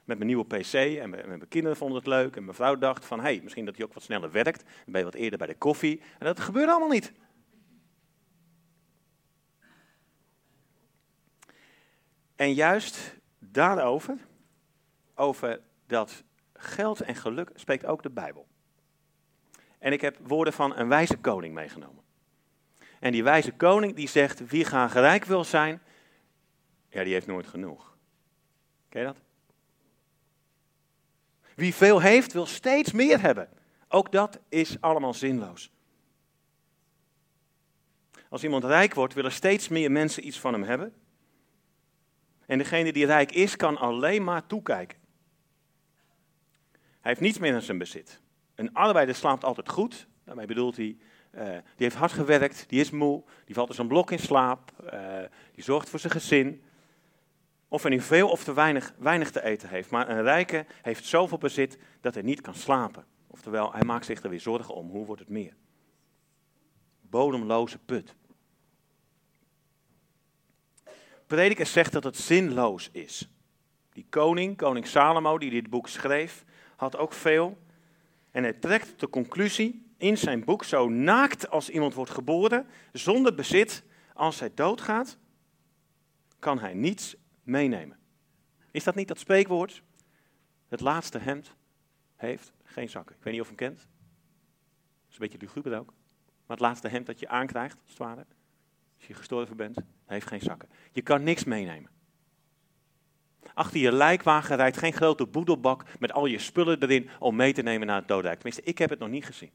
met 0.06 0.18
mijn 0.18 0.26
nieuwe 0.26 0.44
PC 0.44 0.74
en 0.74 1.10
mijn, 1.10 1.28
mijn 1.28 1.48
kinderen 1.48 1.76
vonden 1.76 1.96
het 1.98 2.06
leuk 2.06 2.36
en 2.36 2.44
mijn 2.44 2.56
vrouw 2.56 2.76
dacht 2.76 3.04
van, 3.04 3.18
hé, 3.18 3.24
hey, 3.24 3.40
misschien 3.42 3.64
dat 3.64 3.76
hij 3.76 3.84
ook 3.84 3.94
wat 3.94 4.02
sneller 4.02 4.30
werkt, 4.30 4.62
dan 4.62 4.92
ben 4.92 4.98
je 4.98 5.06
wat 5.06 5.14
eerder 5.14 5.38
bij 5.38 5.46
de 5.46 5.54
koffie. 5.54 6.00
En 6.18 6.26
dat 6.26 6.40
gebeurde 6.40 6.70
allemaal 6.70 6.88
niet. 6.88 7.12
En 12.36 12.54
juist 12.54 13.16
daarover, 13.38 14.18
over 15.14 15.60
dat 15.86 16.24
geld 16.52 17.00
en 17.00 17.14
geluk, 17.14 17.50
spreekt 17.54 17.86
ook 17.86 18.02
de 18.02 18.10
Bijbel. 18.10 18.46
En 19.78 19.92
ik 19.92 20.00
heb 20.00 20.18
woorden 20.22 20.52
van 20.52 20.76
een 20.76 20.88
wijze 20.88 21.16
koning 21.16 21.54
meegenomen. 21.54 22.04
En 23.00 23.12
die 23.12 23.24
wijze 23.24 23.52
koning 23.52 23.94
die 23.94 24.08
zegt, 24.08 24.46
wie 24.46 24.64
graag 24.64 24.92
rijk 24.92 25.24
wil 25.24 25.44
zijn, 25.44 25.82
ja, 26.88 27.04
die 27.04 27.12
heeft 27.12 27.26
nooit 27.26 27.46
genoeg. 27.46 27.96
Ken 28.88 29.00
je 29.00 29.06
dat? 29.06 29.25
Wie 31.56 31.74
veel 31.74 32.00
heeft, 32.00 32.32
wil 32.32 32.46
steeds 32.46 32.92
meer 32.92 33.20
hebben. 33.20 33.48
Ook 33.88 34.12
dat 34.12 34.40
is 34.48 34.80
allemaal 34.80 35.14
zinloos. 35.14 35.70
Als 38.28 38.44
iemand 38.44 38.64
rijk 38.64 38.94
wordt, 38.94 39.14
willen 39.14 39.32
steeds 39.32 39.68
meer 39.68 39.90
mensen 39.90 40.26
iets 40.26 40.40
van 40.40 40.52
hem 40.52 40.62
hebben. 40.62 40.94
En 42.46 42.58
degene 42.58 42.92
die 42.92 43.06
rijk 43.06 43.32
is, 43.32 43.56
kan 43.56 43.76
alleen 43.76 44.24
maar 44.24 44.46
toekijken. 44.46 44.98
Hij 46.72 47.14
heeft 47.14 47.20
niets 47.20 47.38
meer 47.38 47.54
in 47.54 47.62
zijn 47.62 47.78
bezit. 47.78 48.20
Een 48.54 48.74
arbeider 48.74 49.14
slaapt 49.14 49.44
altijd 49.44 49.68
goed. 49.68 50.06
Daarmee 50.24 50.46
bedoelt 50.46 50.76
hij, 50.76 50.96
uh, 51.34 51.42
die 51.50 51.62
heeft 51.76 51.96
hard 51.96 52.12
gewerkt, 52.12 52.68
die 52.68 52.80
is 52.80 52.90
moe, 52.90 53.24
die 53.44 53.54
valt 53.54 53.68
dus 53.68 53.78
een 53.78 53.88
blok 53.88 54.10
in 54.10 54.18
slaap, 54.18 54.72
uh, 54.94 55.18
die 55.54 55.64
zorgt 55.64 55.88
voor 55.88 55.98
zijn 55.98 56.12
gezin. 56.12 56.62
Of 57.68 57.82
hij 57.82 57.90
nu 57.90 58.00
veel 58.00 58.30
of 58.30 58.44
te 58.44 58.52
weinig, 58.52 58.94
weinig 58.98 59.30
te 59.30 59.42
eten 59.42 59.68
heeft. 59.68 59.90
Maar 59.90 60.08
een 60.08 60.22
rijke 60.22 60.66
heeft 60.82 61.04
zoveel 61.04 61.38
bezit 61.38 61.78
dat 62.00 62.14
hij 62.14 62.22
niet 62.22 62.40
kan 62.40 62.54
slapen. 62.54 63.04
Oftewel, 63.26 63.72
hij 63.72 63.84
maakt 63.84 64.04
zich 64.06 64.22
er 64.22 64.30
weer 64.30 64.40
zorgen 64.40 64.74
om. 64.74 64.90
Hoe 64.90 65.06
wordt 65.06 65.20
het 65.20 65.30
meer? 65.30 65.56
Bodemloze 67.00 67.78
put. 67.78 68.14
Prediker 71.26 71.66
zegt 71.66 71.92
dat 71.92 72.04
het 72.04 72.16
zinloos 72.16 72.88
is. 72.92 73.28
Die 73.92 74.06
koning, 74.08 74.56
koning 74.56 74.86
Salomo, 74.86 75.38
die 75.38 75.50
dit 75.50 75.70
boek 75.70 75.88
schreef, 75.88 76.44
had 76.76 76.96
ook 76.96 77.12
veel. 77.12 77.58
En 78.30 78.42
hij 78.42 78.52
trekt 78.52 79.00
de 79.00 79.08
conclusie 79.08 79.86
in 79.96 80.18
zijn 80.18 80.44
boek, 80.44 80.64
zo 80.64 80.88
naakt 80.88 81.50
als 81.50 81.70
iemand 81.70 81.94
wordt 81.94 82.10
geboren, 82.10 82.66
zonder 82.92 83.34
bezit, 83.34 83.84
als 84.14 84.40
hij 84.40 84.50
doodgaat, 84.54 85.18
kan 86.38 86.58
hij 86.58 86.74
niets 86.74 87.16
meenemen. 87.46 87.98
Is 88.70 88.84
dat 88.84 88.94
niet 88.94 89.08
dat 89.08 89.18
spreekwoord? 89.18 89.82
Het 90.68 90.80
laatste 90.80 91.18
hemd 91.18 91.54
heeft 92.16 92.52
geen 92.64 92.88
zakken. 92.88 93.16
Ik 93.16 93.22
weet 93.22 93.32
niet 93.32 93.42
of 93.42 93.48
je 93.48 93.54
hem 93.56 93.68
kent. 93.68 93.78
Dat 93.78 95.08
is 95.08 95.14
een 95.14 95.18
beetje 95.18 95.38
luguber 95.38 95.78
ook. 95.78 95.92
Maar 96.46 96.56
het 96.56 96.66
laatste 96.66 96.88
hemd 96.88 97.06
dat 97.06 97.18
je 97.18 97.28
aankrijgt, 97.28 97.76
als 97.82 97.90
het 97.90 97.98
ware, 97.98 98.26
als 98.96 99.06
je 99.06 99.14
gestorven 99.14 99.56
bent, 99.56 99.78
heeft 100.06 100.26
geen 100.26 100.40
zakken. 100.40 100.68
Je 100.92 101.02
kan 101.02 101.22
niks 101.22 101.44
meenemen. 101.44 101.90
Achter 103.54 103.80
je 103.80 103.92
lijkwagen 103.92 104.56
rijdt 104.56 104.76
geen 104.76 104.92
grote 104.92 105.26
boedelbak 105.26 105.98
met 105.98 106.12
al 106.12 106.26
je 106.26 106.38
spullen 106.38 106.82
erin 106.82 107.08
om 107.18 107.36
mee 107.36 107.52
te 107.52 107.62
nemen 107.62 107.86
naar 107.86 107.98
het 107.98 108.08
doodrijk. 108.08 108.34
Tenminste, 108.34 108.62
ik 108.62 108.78
heb 108.78 108.90
het 108.90 108.98
nog 108.98 109.08
niet 109.08 109.24
gezien. 109.24 109.50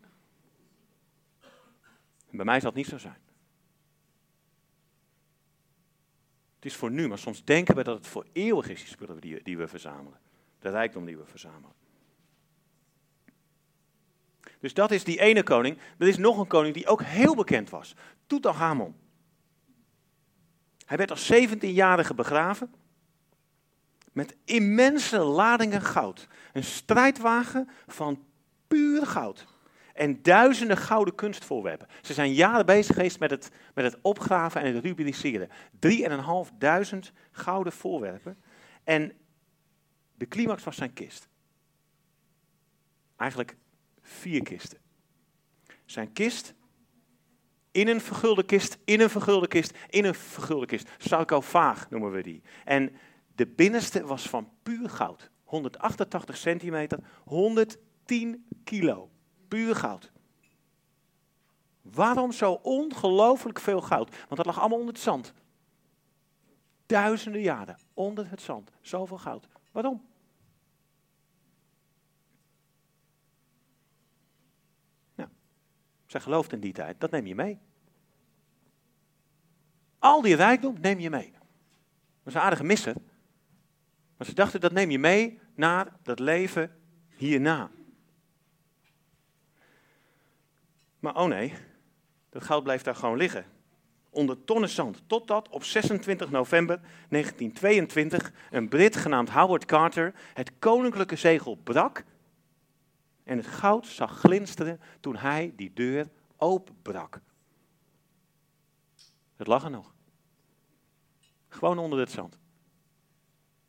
bij 2.29 2.45
mij 2.45 2.59
zal 2.59 2.69
het 2.69 2.77
niet 2.77 2.87
zo 2.87 2.97
zijn. 2.97 3.17
Het 6.61 6.71
is 6.71 6.77
voor 6.77 6.91
nu, 6.91 7.07
maar 7.07 7.17
soms 7.17 7.43
denken 7.43 7.75
we 7.75 7.83
dat 7.83 7.97
het 7.97 8.07
voor 8.07 8.25
eeuwig 8.33 8.69
is, 8.69 8.79
die 8.79 8.87
spullen 8.87 9.19
die, 9.19 9.43
die 9.43 9.57
we 9.57 9.67
verzamelen. 9.67 10.19
De 10.59 10.69
rijkdom 10.69 11.05
die 11.05 11.17
we 11.17 11.25
verzamelen. 11.25 11.71
Dus 14.59 14.73
dat 14.73 14.91
is 14.91 15.03
die 15.03 15.19
ene 15.19 15.43
koning. 15.43 15.77
Er 15.97 16.07
is 16.07 16.17
nog 16.17 16.37
een 16.37 16.47
koning 16.47 16.73
die 16.73 16.87
ook 16.87 17.01
heel 17.01 17.35
bekend 17.35 17.69
was. 17.69 17.95
Tutankhamon. 18.27 18.95
Hij 20.85 20.97
werd 20.97 21.11
als 21.11 21.31
17-jarige 21.33 22.13
begraven 22.13 22.73
met 24.11 24.35
immense 24.45 25.19
ladingen 25.19 25.81
goud. 25.81 26.27
Een 26.53 26.63
strijdwagen 26.63 27.69
van 27.87 28.23
puur 28.67 29.05
goud. 29.05 29.45
En 30.01 30.21
duizenden 30.21 30.77
gouden 30.77 31.15
kunstvoorwerpen. 31.15 31.87
Ze 32.01 32.13
zijn 32.13 32.33
jaren 32.33 32.65
bezig 32.65 32.95
geweest 32.95 33.19
met 33.19 33.29
het, 33.29 33.51
met 33.73 33.85
het 33.85 34.01
opgraven 34.01 34.61
en 34.61 34.75
het 34.75 34.85
rubriceren. 34.85 35.49
Drieënhalfduizend 35.79 37.11
gouden 37.31 37.73
voorwerpen. 37.73 38.37
En 38.83 39.13
de 40.15 40.27
climax 40.27 40.63
was 40.63 40.75
zijn 40.75 40.93
kist. 40.93 41.27
Eigenlijk 43.17 43.57
vier 44.01 44.43
kisten. 44.43 44.77
Zijn 45.85 46.13
kist, 46.13 46.53
in 47.71 47.87
een 47.87 48.01
vergulde 48.01 48.43
kist, 48.43 48.77
in 48.85 49.01
een 49.01 49.09
vergulde 49.09 49.47
kist, 49.47 49.77
in 49.89 50.05
een 50.05 50.15
vergulde 50.15 50.65
kist. 50.65 50.89
Sarcofaag 50.97 51.89
noemen 51.89 52.11
we 52.11 52.21
die. 52.21 52.41
En 52.65 52.95
de 53.35 53.47
binnenste 53.47 54.05
was 54.05 54.29
van 54.29 54.49
puur 54.63 54.89
goud. 54.89 55.29
188 55.43 56.37
centimeter, 56.37 56.99
110 57.23 58.45
kilo. 58.63 59.10
Puur 59.51 59.75
goud. 59.75 60.11
Waarom 61.81 62.31
zo 62.31 62.51
ongelooflijk 62.53 63.59
veel 63.59 63.81
goud? 63.81 64.09
Want 64.09 64.35
dat 64.35 64.45
lag 64.45 64.59
allemaal 64.59 64.79
onder 64.79 64.93
het 64.93 65.03
zand. 65.03 65.33
Duizenden 66.85 67.41
jaren 67.41 67.77
onder 67.93 68.29
het 68.29 68.41
zand. 68.41 68.71
Zoveel 68.81 69.17
goud. 69.17 69.47
Waarom? 69.71 70.05
Nou, 75.15 75.29
zij 76.05 76.21
geloofde 76.21 76.55
in 76.55 76.61
die 76.61 76.73
tijd, 76.73 76.99
dat 76.99 77.11
neem 77.11 77.25
je 77.25 77.35
mee. 77.35 77.59
Al 79.99 80.21
die 80.21 80.35
rijkdom 80.35 80.75
neem 80.79 80.99
je 80.99 81.09
mee. 81.09 81.31
Dat 81.31 81.41
is 82.23 82.33
een 82.33 82.41
aardige 82.41 82.63
misser. 82.63 82.95
Maar 84.17 84.27
ze 84.27 84.33
dachten, 84.33 84.59
dat 84.59 84.71
neem 84.71 84.91
je 84.91 84.99
mee 84.99 85.39
naar 85.55 85.97
dat 86.03 86.19
leven 86.19 86.79
hierna. 87.15 87.71
Maar 91.01 91.15
oh 91.15 91.27
nee, 91.27 91.53
dat 92.29 92.43
goud 92.43 92.63
blijft 92.63 92.85
daar 92.85 92.95
gewoon 92.95 93.17
liggen. 93.17 93.45
Onder 94.09 94.43
tonnen 94.43 94.69
zand. 94.69 95.03
Totdat 95.07 95.49
op 95.49 95.63
26 95.63 96.29
november 96.29 96.79
1922 97.09 98.31
een 98.51 98.69
Brit 98.69 98.95
genaamd 98.95 99.29
Howard 99.29 99.65
Carter 99.65 100.13
het 100.33 100.51
koninklijke 100.59 101.15
zegel 101.15 101.55
brak 101.55 102.03
En 103.23 103.37
het 103.37 103.47
goud 103.47 103.87
zag 103.87 104.19
glinsteren 104.19 104.79
toen 104.99 105.15
hij 105.15 105.53
die 105.55 105.73
deur 105.73 106.09
openbrak. 106.37 107.21
Het 109.35 109.47
lag 109.47 109.63
er 109.63 109.69
nog. 109.69 109.93
Gewoon 111.47 111.77
onder 111.77 111.99
het 111.99 112.11
zand. 112.11 112.39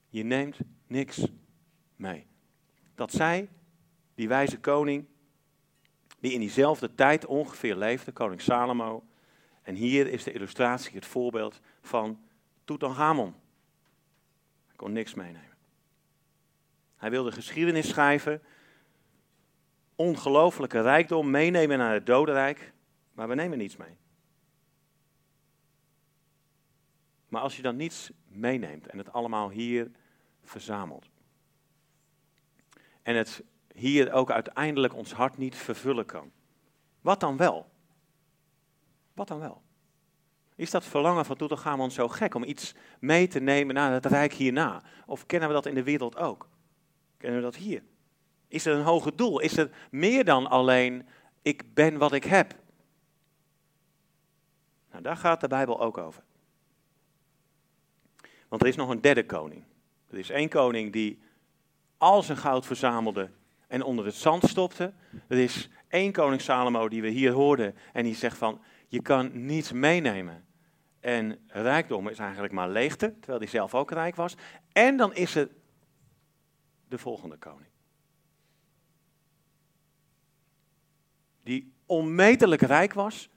Je 0.08 0.22
neemt 0.22 0.58
niks 0.86 1.26
mee. 1.96 2.26
Dat 2.94 3.12
zij, 3.12 3.48
die 4.14 4.28
wijze 4.28 4.60
koning, 4.60 5.06
die 6.22 6.32
in 6.32 6.40
diezelfde 6.40 6.94
tijd 6.94 7.26
ongeveer 7.26 7.76
leefde, 7.76 8.12
koning 8.12 8.40
Salomo. 8.40 9.04
En 9.62 9.74
hier 9.74 10.06
is 10.06 10.24
de 10.24 10.32
illustratie, 10.32 10.94
het 10.94 11.06
voorbeeld 11.06 11.60
van 11.80 12.20
Tutankhamon. 12.64 13.34
Hij 14.66 14.76
kon 14.76 14.92
niks 14.92 15.14
meenemen. 15.14 15.56
Hij 16.96 17.10
wilde 17.10 17.32
geschiedenis 17.32 17.88
schrijven, 17.88 18.42
ongelooflijke 19.94 20.80
rijkdom 20.80 21.30
meenemen 21.30 21.78
naar 21.78 21.94
het 21.94 22.06
dodenrijk, 22.06 22.72
maar 23.12 23.28
we 23.28 23.34
nemen 23.34 23.58
niets 23.58 23.76
mee. 23.76 23.96
Maar 27.28 27.42
als 27.42 27.56
je 27.56 27.62
dan 27.62 27.76
niets 27.76 28.10
meeneemt 28.28 28.86
en 28.86 28.98
het 28.98 29.12
allemaal 29.12 29.50
hier 29.50 29.90
verzamelt. 30.42 31.10
En 33.02 33.16
het 33.16 33.42
hier 33.74 34.12
ook 34.12 34.30
uiteindelijk 34.30 34.94
ons 34.94 35.12
hart 35.12 35.36
niet 35.36 35.56
vervullen 35.56 36.06
kan. 36.06 36.30
Wat 37.00 37.20
dan 37.20 37.36
wel? 37.36 37.70
Wat 39.12 39.28
dan 39.28 39.38
wel? 39.38 39.62
Is 40.56 40.70
dat 40.70 40.84
verlangen 40.84 41.24
van 41.24 41.36
Toetelgamon 41.36 41.90
zo 41.90 42.08
gek 42.08 42.34
om 42.34 42.44
iets 42.44 42.74
mee 43.00 43.28
te 43.28 43.40
nemen 43.40 43.74
naar 43.74 43.92
het 43.92 44.06
rijk 44.06 44.32
hierna? 44.32 44.82
Of 45.06 45.26
kennen 45.26 45.48
we 45.48 45.54
dat 45.54 45.66
in 45.66 45.74
de 45.74 45.82
wereld 45.82 46.16
ook? 46.16 46.48
Kennen 47.16 47.38
we 47.38 47.44
dat 47.44 47.56
hier? 47.56 47.82
Is 48.48 48.66
er 48.66 48.74
een 48.74 48.84
hoger 48.84 49.16
doel? 49.16 49.40
Is 49.40 49.56
er 49.56 49.70
meer 49.90 50.24
dan 50.24 50.46
alleen 50.46 51.06
ik 51.42 51.74
ben 51.74 51.98
wat 51.98 52.12
ik 52.12 52.24
heb? 52.24 52.54
Nou, 54.90 55.02
daar 55.02 55.16
gaat 55.16 55.40
de 55.40 55.48
Bijbel 55.48 55.80
ook 55.80 55.98
over. 55.98 56.22
Want 58.48 58.62
er 58.62 58.68
is 58.68 58.76
nog 58.76 58.88
een 58.88 59.00
derde 59.00 59.26
koning. 59.26 59.64
Er 60.08 60.18
is 60.18 60.30
één 60.30 60.48
koning 60.48 60.92
die 60.92 61.22
al 61.98 62.22
zijn 62.22 62.38
goud 62.38 62.66
verzamelde 62.66 63.30
en 63.72 63.82
onder 63.82 64.04
het 64.04 64.14
zand 64.14 64.44
stopte. 64.44 64.92
Er 65.26 65.38
is 65.38 65.68
één 65.88 66.12
koning 66.12 66.40
Salomo 66.40 66.88
die 66.88 67.02
we 67.02 67.08
hier 67.08 67.32
hoorden 67.32 67.74
en 67.92 68.04
die 68.04 68.14
zegt 68.14 68.38
van, 68.38 68.60
je 68.88 69.02
kan 69.02 69.46
niets 69.46 69.72
meenemen. 69.72 70.44
En 71.00 71.38
rijkdom 71.46 72.08
is 72.08 72.18
eigenlijk 72.18 72.52
maar 72.52 72.68
leegte, 72.68 73.14
terwijl 73.18 73.38
hij 73.38 73.48
zelf 73.48 73.74
ook 73.74 73.90
rijk 73.90 74.16
was. 74.16 74.36
En 74.72 74.96
dan 74.96 75.14
is 75.14 75.34
er 75.34 75.48
de 76.88 76.98
volgende 76.98 77.36
koning. 77.36 77.70
Die 81.42 81.72
onmetelijk 81.86 82.62
rijk 82.62 82.92
was 82.92 83.30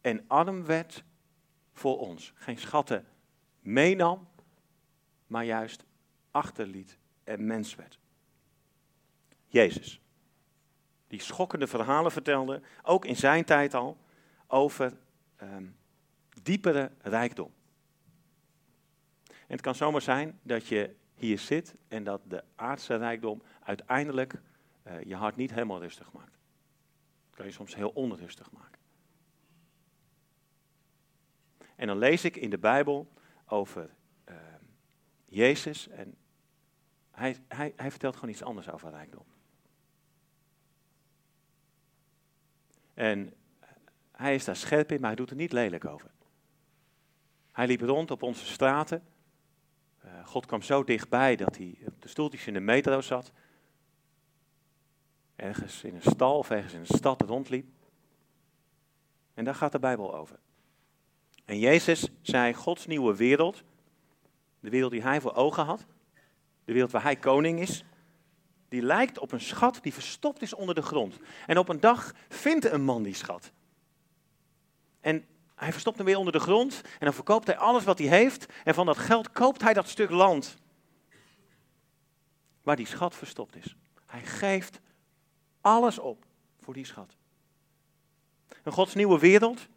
en 0.00 0.24
arm 0.26 0.64
werd 0.64 1.04
voor 1.72 1.98
ons. 1.98 2.32
Geen 2.34 2.58
schatten 2.58 3.06
meenam, 3.60 4.28
maar 5.26 5.44
juist 5.44 5.84
achterliet 6.30 6.98
en 7.24 7.46
mens 7.46 7.74
werd. 7.74 7.98
Jezus. 9.56 10.00
Die 11.08 11.20
schokkende 11.20 11.66
verhalen 11.66 12.12
vertelde, 12.12 12.62
ook 12.82 13.04
in 13.04 13.16
zijn 13.16 13.44
tijd 13.44 13.74
al, 13.74 13.98
over 14.46 14.96
um, 15.42 15.76
diepere 16.42 16.90
rijkdom. 16.98 17.52
En 19.26 19.52
het 19.52 19.60
kan 19.60 19.74
zomaar 19.74 20.02
zijn 20.02 20.38
dat 20.42 20.66
je 20.66 20.94
hier 21.14 21.38
zit 21.38 21.74
en 21.88 22.04
dat 22.04 22.20
de 22.24 22.44
aardse 22.54 22.96
rijkdom 22.96 23.42
uiteindelijk 23.62 24.40
uh, 24.86 25.02
je 25.02 25.14
hart 25.14 25.36
niet 25.36 25.50
helemaal 25.50 25.80
rustig 25.80 26.12
maakt. 26.12 26.38
Dat 27.26 27.36
kan 27.36 27.46
je 27.46 27.52
soms 27.52 27.74
heel 27.74 27.90
onrustig 27.90 28.50
maken. 28.50 28.80
En 31.76 31.86
dan 31.86 31.98
lees 31.98 32.24
ik 32.24 32.36
in 32.36 32.50
de 32.50 32.58
Bijbel 32.58 33.12
over 33.46 33.90
uh, 34.28 34.36
Jezus 35.24 35.88
en 35.88 36.14
hij, 37.10 37.36
hij, 37.48 37.72
hij 37.76 37.90
vertelt 37.90 38.14
gewoon 38.14 38.30
iets 38.30 38.42
anders 38.42 38.70
over 38.70 38.90
rijkdom. 38.90 39.24
En 42.96 43.34
hij 44.12 44.34
is 44.34 44.44
daar 44.44 44.56
scherp 44.56 44.92
in, 44.92 45.00
maar 45.00 45.08
hij 45.08 45.16
doet 45.16 45.30
er 45.30 45.36
niet 45.36 45.52
lelijk 45.52 45.84
over. 45.84 46.10
Hij 47.52 47.66
liep 47.66 47.80
rond 47.80 48.10
op 48.10 48.22
onze 48.22 48.46
straten. 48.46 49.02
Uh, 50.04 50.26
God 50.26 50.46
kwam 50.46 50.62
zo 50.62 50.84
dichtbij 50.84 51.36
dat 51.36 51.56
hij 51.56 51.78
op 51.86 52.02
de 52.02 52.08
stoeltjes 52.08 52.46
in 52.46 52.52
de 52.52 52.60
metro 52.60 53.00
zat. 53.00 53.32
Ergens 55.36 55.84
in 55.84 55.94
een 55.94 56.10
stal 56.10 56.38
of 56.38 56.50
ergens 56.50 56.72
in 56.72 56.80
een 56.80 56.86
stad 56.86 57.22
rondliep. 57.22 57.66
En 59.34 59.44
daar 59.44 59.54
gaat 59.54 59.72
de 59.72 59.78
Bijbel 59.78 60.14
over. 60.14 60.38
En 61.44 61.58
Jezus 61.58 62.08
zei: 62.22 62.54
Gods 62.54 62.86
nieuwe 62.86 63.16
wereld, 63.16 63.62
de 64.60 64.70
wereld 64.70 64.92
die 64.92 65.02
hij 65.02 65.20
voor 65.20 65.34
ogen 65.34 65.64
had, 65.64 65.86
de 66.64 66.72
wereld 66.72 66.90
waar 66.90 67.02
hij 67.02 67.16
koning 67.16 67.60
is, 67.60 67.84
die 68.68 68.82
lijkt 68.82 69.18
op 69.18 69.32
een 69.32 69.40
schat 69.40 69.78
die 69.82 69.92
verstopt 69.94 70.42
is 70.42 70.54
onder 70.54 70.74
de 70.74 70.82
grond. 70.82 71.18
En 71.46 71.58
op 71.58 71.68
een 71.68 71.80
dag 71.80 72.12
vindt 72.28 72.64
een 72.64 72.82
man 72.82 73.02
die 73.02 73.14
schat. 73.14 73.52
En 75.00 75.26
hij 75.54 75.72
verstopt 75.72 75.96
hem 75.96 76.06
weer 76.06 76.18
onder 76.18 76.32
de 76.32 76.40
grond 76.40 76.80
en 76.84 77.04
dan 77.04 77.14
verkoopt 77.14 77.46
hij 77.46 77.56
alles 77.56 77.84
wat 77.84 77.98
hij 77.98 78.08
heeft. 78.08 78.46
En 78.64 78.74
van 78.74 78.86
dat 78.86 78.98
geld 78.98 79.32
koopt 79.32 79.62
hij 79.62 79.72
dat 79.72 79.88
stuk 79.88 80.10
land 80.10 80.56
waar 82.62 82.76
die 82.76 82.86
schat 82.86 83.14
verstopt 83.14 83.56
is. 83.56 83.76
Hij 84.06 84.22
geeft 84.22 84.80
alles 85.60 85.98
op 85.98 86.24
voor 86.60 86.74
die 86.74 86.84
schat. 86.84 87.16
Een 88.62 88.72
Gods 88.72 88.94
nieuwe 88.94 89.18
wereld 89.18 89.68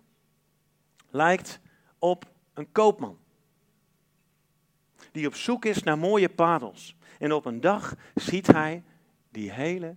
lijkt 1.09 1.59
op 1.99 2.25
een 2.53 2.71
koopman 2.71 3.19
die 5.11 5.27
op 5.27 5.35
zoek 5.35 5.65
is 5.65 5.83
naar 5.83 5.97
mooie 5.97 6.29
parels. 6.29 6.95
En 7.19 7.33
op 7.33 7.45
een 7.45 7.61
dag 7.61 7.95
ziet 8.15 8.47
hij 8.47 8.83
die 9.29 9.51
hele, 9.51 9.95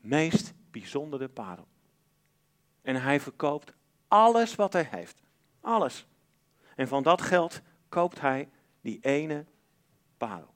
meest 0.00 0.54
bijzondere 0.70 1.28
parel. 1.28 1.66
En 2.82 3.02
hij 3.02 3.20
verkoopt 3.20 3.72
alles 4.08 4.54
wat 4.54 4.72
hij 4.72 4.88
heeft. 4.90 5.22
Alles. 5.60 6.06
En 6.76 6.88
van 6.88 7.02
dat 7.02 7.22
geld 7.22 7.60
koopt 7.88 8.20
hij 8.20 8.48
die 8.80 8.98
ene 9.00 9.44
parel. 10.16 10.54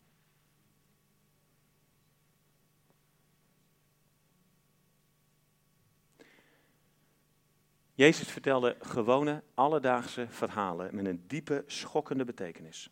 Jezus 7.95 8.29
vertelde 8.29 8.77
gewone, 8.81 9.43
alledaagse 9.55 10.27
verhalen 10.29 10.95
met 10.95 11.07
een 11.07 11.25
diepe, 11.27 11.65
schokkende 11.67 12.25
betekenis. 12.25 12.91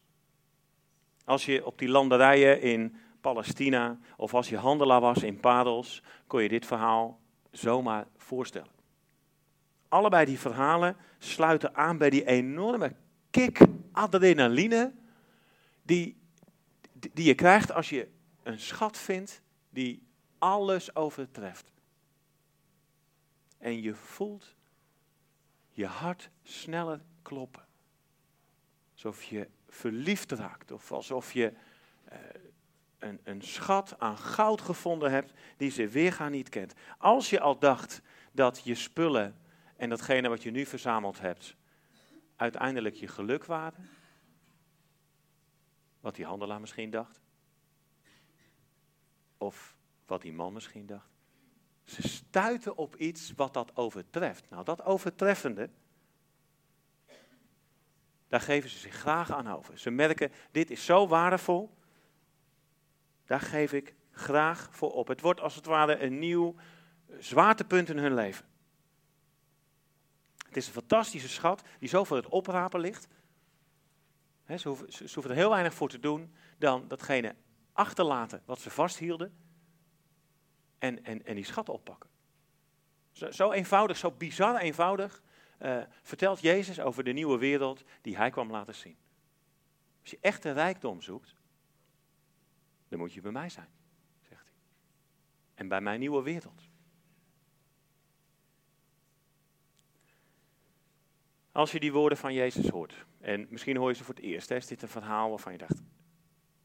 Als 1.28 1.44
je 1.44 1.66
op 1.66 1.78
die 1.78 1.88
landerijen 1.88 2.60
in 2.60 2.96
Palestina 3.20 3.98
of 4.16 4.34
als 4.34 4.48
je 4.48 4.56
handelaar 4.56 5.00
was 5.00 5.22
in 5.22 5.40
Parels, 5.40 6.02
kon 6.26 6.42
je 6.42 6.48
dit 6.48 6.66
verhaal 6.66 7.20
zomaar 7.50 8.06
voorstellen. 8.16 8.70
Allebei 9.88 10.24
die 10.24 10.38
verhalen 10.38 10.96
sluiten 11.18 11.74
aan 11.74 11.98
bij 11.98 12.10
die 12.10 12.26
enorme 12.26 12.94
kick 13.30 13.60
adrenaline 13.92 14.94
die, 15.82 16.16
die 16.92 17.24
je 17.24 17.34
krijgt 17.34 17.72
als 17.72 17.88
je 17.88 18.08
een 18.42 18.60
schat 18.60 18.96
vindt 18.96 19.42
die 19.70 20.06
alles 20.38 20.96
overtreft. 20.96 21.72
En 23.58 23.82
je 23.82 23.94
voelt 23.94 24.54
je 25.70 25.86
hart 25.86 26.30
sneller 26.42 27.00
kloppen. 27.22 27.67
Alsof 28.98 29.22
je 29.22 29.48
verliefd 29.68 30.32
raakt. 30.32 30.70
Of 30.70 30.92
alsof 30.92 31.32
je 31.32 31.52
uh, 32.12 32.18
een, 32.98 33.20
een 33.22 33.42
schat 33.42 33.98
aan 33.98 34.18
goud 34.18 34.60
gevonden 34.60 35.10
hebt 35.10 35.32
die 35.56 35.70
ze 35.70 35.88
weergaan 35.88 36.30
niet 36.30 36.48
kent. 36.48 36.74
Als 36.98 37.30
je 37.30 37.40
al 37.40 37.58
dacht 37.58 38.02
dat 38.32 38.60
je 38.64 38.74
spullen 38.74 39.36
en 39.76 39.88
datgene 39.88 40.28
wat 40.28 40.42
je 40.42 40.50
nu 40.50 40.66
verzameld 40.66 41.20
hebt 41.20 41.56
uiteindelijk 42.36 42.94
je 42.94 43.08
geluk 43.08 43.44
waren. 43.44 43.88
Wat 46.00 46.14
die 46.14 46.24
handelaar 46.24 46.60
misschien 46.60 46.90
dacht. 46.90 47.20
Of 49.36 49.76
wat 50.06 50.22
die 50.22 50.32
man 50.32 50.52
misschien 50.52 50.86
dacht. 50.86 51.10
Ze 51.84 52.08
stuiten 52.08 52.76
op 52.76 52.96
iets 52.96 53.32
wat 53.36 53.54
dat 53.54 53.76
overtreft. 53.76 54.50
Nou, 54.50 54.64
dat 54.64 54.84
overtreffende, 54.84 55.70
daar 58.28 58.40
geven 58.40 58.70
ze 58.70 58.78
zich 58.78 58.94
graag 58.94 59.32
aan 59.32 59.48
over. 59.48 59.78
Ze 59.78 59.90
merken, 59.90 60.32
dit 60.50 60.70
is 60.70 60.84
zo 60.84 61.08
waardevol, 61.08 61.76
daar 63.24 63.40
geef 63.40 63.72
ik 63.72 63.94
graag 64.10 64.68
voor 64.70 64.92
op. 64.92 65.08
Het 65.08 65.20
wordt 65.20 65.40
als 65.40 65.54
het 65.54 65.66
ware 65.66 65.98
een 65.98 66.18
nieuw 66.18 66.54
zwaartepunt 67.18 67.88
in 67.88 67.98
hun 67.98 68.14
leven. 68.14 68.46
Het 70.46 70.56
is 70.56 70.66
een 70.66 70.72
fantastische 70.72 71.28
schat 71.28 71.62
die 71.78 71.88
zo 71.88 72.04
voor 72.04 72.16
het 72.16 72.28
oprapen 72.28 72.80
ligt. 72.80 73.08
ze, 74.56 74.68
hoeven, 74.68 74.92
ze 74.92 75.10
hoeven 75.14 75.30
er 75.30 75.36
heel 75.36 75.50
weinig 75.50 75.74
voor 75.74 75.88
te 75.88 75.98
doen 75.98 76.34
dan 76.58 76.88
datgene 76.88 77.34
achterlaten 77.72 78.42
wat 78.44 78.60
ze 78.60 78.70
vasthielden. 78.70 79.36
en, 80.78 81.04
en, 81.04 81.26
en 81.26 81.34
die 81.34 81.44
schat 81.44 81.68
oppakken. 81.68 82.10
Zo, 83.12 83.30
zo 83.30 83.52
eenvoudig, 83.52 83.96
zo 83.96 84.10
bizar 84.10 84.56
eenvoudig 84.56 85.22
uh, 85.58 85.82
vertelt 86.02 86.40
Jezus 86.40 86.80
over 86.80 87.04
de 87.04 87.12
nieuwe 87.12 87.38
wereld 87.38 87.84
die 88.00 88.16
hij 88.16 88.30
kwam 88.30 88.50
laten 88.50 88.74
zien. 88.74 88.96
Als 90.00 90.10
je 90.10 90.18
echte 90.20 90.50
rijkdom 90.50 91.02
zoekt, 91.02 91.34
dan 92.88 92.98
moet 92.98 93.12
je 93.12 93.20
bij 93.20 93.32
mij 93.32 93.48
zijn, 93.48 93.68
zegt 94.28 94.44
hij. 94.44 94.58
En 95.54 95.68
bij 95.68 95.80
mijn 95.80 96.00
nieuwe 96.00 96.22
wereld. 96.22 96.62
Als 101.52 101.72
je 101.72 101.80
die 101.80 101.92
woorden 101.92 102.18
van 102.18 102.34
Jezus 102.34 102.68
hoort, 102.68 103.06
en 103.20 103.46
misschien 103.50 103.76
hoor 103.76 103.88
je 103.88 103.94
ze 103.94 104.04
voor 104.04 104.14
het 104.14 104.24
eerst, 104.24 104.50
is 104.50 104.66
dit 104.66 104.82
een 104.82 104.88
verhaal 104.88 105.28
waarvan 105.28 105.52
je 105.52 105.58
dacht, 105.58 105.82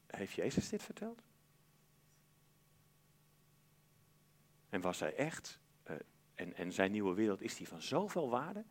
heeft 0.06 0.32
Jezus 0.32 0.68
dit 0.68 0.82
verteld? 0.82 1.22
En 4.68 4.80
was 4.80 5.00
hij 5.00 5.14
echt, 5.14 5.58
uh, 5.90 5.96
en, 6.34 6.54
en 6.54 6.72
zijn 6.72 6.90
nieuwe 6.90 7.14
wereld, 7.14 7.42
is 7.42 7.56
die 7.56 7.68
van 7.68 7.82
zoveel 7.82 8.30
waarde? 8.30 8.64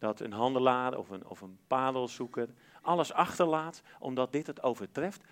Dat 0.00 0.20
een 0.20 0.32
handelaar 0.32 0.98
of 0.98 1.10
een, 1.10 1.26
of 1.26 1.40
een 1.40 1.58
padelzoeker 1.66 2.48
alles 2.82 3.12
achterlaat 3.12 3.82
omdat 3.98 4.32
dit 4.32 4.46
het 4.46 4.62
overtreft. 4.62 5.24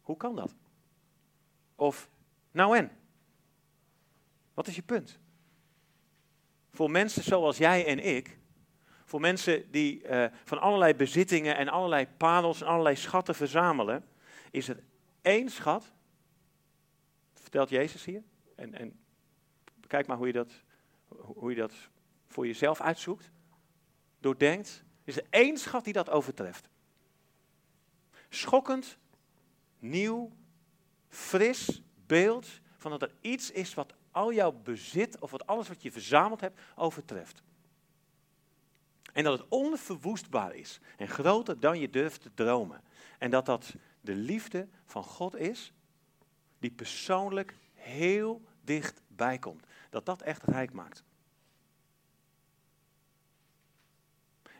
Hoe 0.00 0.16
kan 0.16 0.36
dat? 0.36 0.54
Of, 1.74 2.10
nou 2.50 2.76
en? 2.76 2.90
Wat 4.54 4.66
is 4.66 4.76
je 4.76 4.82
punt? 4.82 5.18
Voor 6.70 6.90
mensen 6.90 7.22
zoals 7.22 7.56
jij 7.56 7.86
en 7.86 7.98
ik, 7.98 8.38
voor 9.04 9.20
mensen 9.20 9.70
die 9.70 10.08
uh, 10.08 10.26
van 10.44 10.60
allerlei 10.60 10.94
bezittingen 10.94 11.56
en 11.56 11.68
allerlei 11.68 12.06
parels 12.16 12.60
en 12.60 12.66
allerlei 12.66 12.96
schatten 12.96 13.34
verzamelen, 13.34 14.04
is 14.50 14.68
er 14.68 14.82
één 15.22 15.48
schat, 15.48 15.92
vertelt 17.32 17.68
Jezus 17.68 18.04
hier, 18.04 18.22
en, 18.56 18.74
en 18.74 19.00
kijk 19.86 20.06
maar 20.06 20.16
hoe 20.16 20.26
je, 20.26 20.32
dat, 20.32 20.52
hoe 21.08 21.50
je 21.50 21.56
dat 21.56 21.72
voor 22.32 22.46
jezelf 22.46 22.80
uitzoekt, 22.80 23.30
doordenkt, 24.20 24.84
is 25.04 25.16
er 25.16 25.26
één 25.30 25.58
schat 25.58 25.84
die 25.84 25.92
dat 25.92 26.10
overtreft. 26.10 26.68
Schokkend, 28.28 28.98
nieuw, 29.78 30.32
fris 31.08 31.82
beeld 32.06 32.48
van 32.76 32.90
dat 32.90 33.02
er 33.02 33.14
iets 33.20 33.50
is 33.50 33.74
wat 33.74 33.94
al 34.10 34.32
jouw 34.32 34.52
bezit 34.52 35.18
of 35.18 35.30
wat 35.30 35.46
alles 35.46 35.68
wat 35.68 35.82
je 35.82 35.92
verzameld 35.92 36.40
hebt 36.40 36.60
overtreft. 36.74 37.42
En 39.12 39.24
dat 39.24 39.38
het 39.38 39.48
onverwoestbaar 39.48 40.54
is 40.54 40.80
en 40.96 41.08
groter 41.08 41.60
dan 41.60 41.78
je 41.78 41.90
durft 41.90 42.20
te 42.20 42.34
dromen. 42.34 42.82
En 43.18 43.30
dat 43.30 43.46
dat 43.46 43.74
de 44.00 44.14
liefde 44.14 44.68
van 44.84 45.04
God 45.04 45.36
is, 45.36 45.72
die 46.58 46.70
persoonlijk 46.70 47.56
heel 47.74 48.42
dichtbij 48.60 49.38
komt. 49.38 49.66
Dat 49.90 50.06
dat 50.06 50.22
echt 50.22 50.42
rijk 50.42 50.72
maakt. 50.72 51.04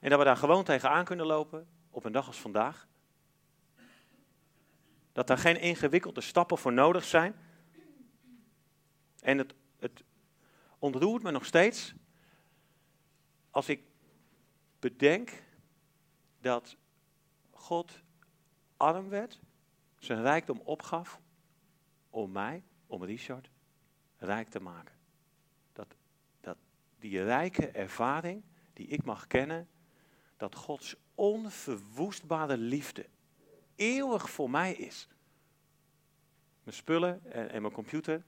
En 0.02 0.10
dat 0.10 0.18
we 0.18 0.24
daar 0.24 0.36
gewoon 0.36 0.64
tegenaan 0.64 1.04
kunnen 1.04 1.26
lopen 1.26 1.68
op 1.90 2.04
een 2.04 2.12
dag 2.12 2.26
als 2.26 2.40
vandaag. 2.40 2.88
Dat 5.12 5.26
daar 5.26 5.38
geen 5.38 5.60
ingewikkelde 5.60 6.20
stappen 6.20 6.58
voor 6.58 6.72
nodig 6.72 7.04
zijn. 7.04 7.34
En 9.20 9.38
het, 9.38 9.54
het 9.78 10.04
ontroert 10.78 11.22
me 11.22 11.30
nog 11.30 11.44
steeds 11.44 11.94
als 13.50 13.68
ik 13.68 13.82
bedenk 14.78 15.42
dat 16.40 16.76
God 17.50 18.02
arm 18.76 19.08
werd, 19.08 19.40
zijn 19.98 20.22
rijkdom 20.22 20.60
opgaf 20.64 21.20
om 22.10 22.32
mij, 22.32 22.64
om 22.86 23.04
Richard, 23.04 23.50
rijk 24.16 24.48
te 24.48 24.60
maken. 24.60 24.94
Dat, 25.72 25.96
dat 26.40 26.56
die 26.98 27.22
rijke 27.22 27.68
ervaring 27.68 28.42
die 28.72 28.86
ik 28.86 29.04
mag 29.04 29.26
kennen, 29.26 29.68
dat 30.42 30.54
Gods 30.54 30.96
onverwoestbare 31.14 32.56
liefde 32.56 33.06
eeuwig 33.74 34.30
voor 34.30 34.50
mij 34.50 34.72
is. 34.72 35.08
Mijn 36.62 36.76
spullen 36.76 37.32
en, 37.32 37.62
mijn 37.62 37.74
computer, 37.74 38.22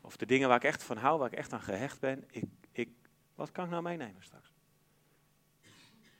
of 0.00 0.16
de 0.16 0.26
dingen 0.26 0.48
waar 0.48 0.56
ik 0.56 0.64
echt 0.64 0.82
van 0.82 0.96
hou, 0.96 1.18
waar 1.18 1.32
ik 1.32 1.38
echt 1.38 1.52
aan 1.52 1.60
gehecht 1.60 2.00
ben, 2.00 2.24
ik, 2.30 2.44
ik, 2.72 2.90
wat 3.34 3.52
kan 3.52 3.64
ik 3.64 3.70
nou 3.70 3.82
meenemen 3.82 4.22
straks? 4.22 4.52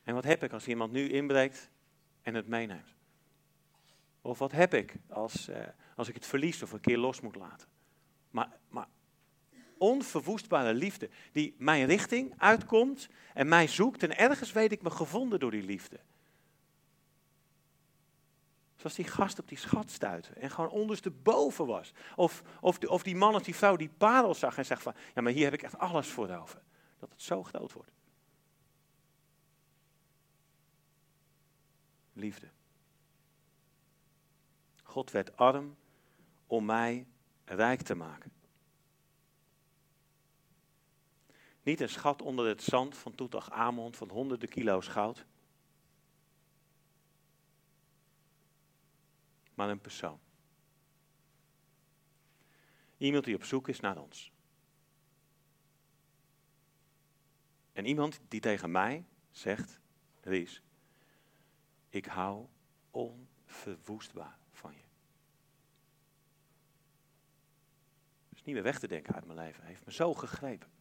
En 0.03 0.15
wat 0.15 0.25
heb 0.25 0.43
ik 0.43 0.53
als 0.53 0.69
iemand 0.69 0.93
nu 0.93 1.09
inbreekt 1.09 1.71
en 2.23 2.35
het 2.35 2.47
meeneemt? 2.47 2.95
Of 4.21 4.39
wat 4.39 4.53
heb 4.53 4.75
ik 4.75 4.97
als, 5.09 5.49
eh, 5.49 5.67
als 5.97 6.09
ik 6.09 6.15
het 6.15 6.27
verlies 6.27 6.63
of 6.63 6.73
een 6.73 6.81
keer 6.81 6.99
los 6.99 7.21
moet 7.21 7.37
laten? 7.37 7.69
Maar, 8.31 8.59
maar 8.69 8.89
onverwoestbare 9.85 10.75
liefde 10.75 11.11
die 11.33 11.55
mijn 11.59 11.87
richting 11.87 12.35
uitkomt 12.37 13.09
en 13.35 13.49
mij 13.49 13.67
zoekt 13.67 14.03
en 14.03 14.17
ergens 14.19 14.53
weet 14.53 14.73
ik 14.73 14.83
me 14.83 14.91
gevonden 14.91 15.41
door 15.41 15.51
die 15.51 15.63
liefde. 15.63 16.01
Zoals 18.77 18.95
die 18.95 19.05
gast 19.05 19.39
op 19.39 19.49
die 19.49 19.59
schat 19.59 19.91
stuitte 19.91 20.33
en 20.33 20.51
gewoon 20.51 20.71
ondersteboven 20.71 21.67
was. 21.67 21.93
Of, 22.17 22.43
of, 22.61 22.79
of 22.79 23.03
die 23.03 23.17
man 23.17 23.35
of 23.35 23.43
die 23.43 23.55
vrouw 23.55 23.77
die 23.77 23.89
parel 23.89 24.35
zag 24.35 24.59
en 24.59 24.67
zegt 24.67 24.83
van, 24.83 24.95
ja 25.15 25.23
maar 25.23 25.33
hier 25.33 25.45
heb 25.45 25.55
ik 25.55 25.63
echt 25.63 25.79
alles 25.79 26.09
voor 26.09 26.31
over. 26.31 26.63
Dat 26.99 27.11
het 27.11 27.23
zo 27.23 27.43
groot 27.43 27.73
wordt. 27.73 27.93
Liefde. 32.13 32.51
God 34.83 35.11
werd 35.11 35.37
arm 35.37 35.77
om 36.47 36.65
mij 36.65 37.07
rijk 37.45 37.83
te 37.83 37.95
maken. 37.95 38.34
Niet 41.65 41.81
een 41.81 41.89
schat 41.89 42.23
onder 42.23 42.47
het 42.47 42.63
zand 42.63 42.97
van 42.97 43.15
Toetach 43.15 43.51
Amond 43.51 43.97
van 43.97 44.11
honderden 44.11 44.49
kilo's 44.49 44.89
goud. 44.89 45.27
Maar 49.55 49.69
een 49.69 49.81
persoon. 49.81 50.21
Iemand 52.97 53.25
die 53.25 53.35
op 53.35 53.45
zoek 53.45 53.69
is 53.69 53.81
naar 53.81 53.99
ons. 53.99 54.33
En 57.73 57.87
iemand 57.87 58.21
die 58.29 58.41
tegen 58.41 58.71
mij 58.71 59.05
zegt, 59.31 59.81
Ries, 60.21 60.63
ik 61.89 62.07
hou 62.07 62.47
onverwoestbaar 62.91 64.39
van 64.53 64.73
je. 64.73 64.83
Het 68.29 68.39
is 68.39 68.45
niet 68.45 68.55
meer 68.55 68.65
weg 68.65 68.79
te 68.79 68.89
denken 68.89 69.15
uit 69.15 69.25
mijn 69.25 69.39
leven. 69.39 69.61
Hij 69.61 69.71
heeft 69.71 69.85
me 69.85 69.93
zo 69.93 70.15
gegrepen 70.15 70.73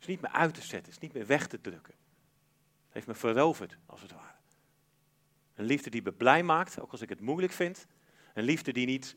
is 0.00 0.06
niet 0.06 0.20
meer 0.20 0.30
uit 0.30 0.54
te 0.54 0.62
zetten, 0.62 0.92
is 0.92 0.98
niet 0.98 1.12
meer 1.12 1.26
weg 1.26 1.46
te 1.46 1.60
drukken. 1.60 1.94
Het 2.84 2.94
heeft 2.94 3.06
me 3.06 3.14
veroverd, 3.14 3.78
als 3.86 4.02
het 4.02 4.12
ware. 4.12 4.36
Een 5.54 5.64
liefde 5.64 5.90
die 5.90 6.02
me 6.02 6.12
blij 6.12 6.42
maakt, 6.42 6.80
ook 6.80 6.90
als 6.92 7.00
ik 7.00 7.08
het 7.08 7.20
moeilijk 7.20 7.52
vind. 7.52 7.86
Een 8.34 8.44
liefde 8.44 8.72
die 8.72 8.86
niet 8.86 9.16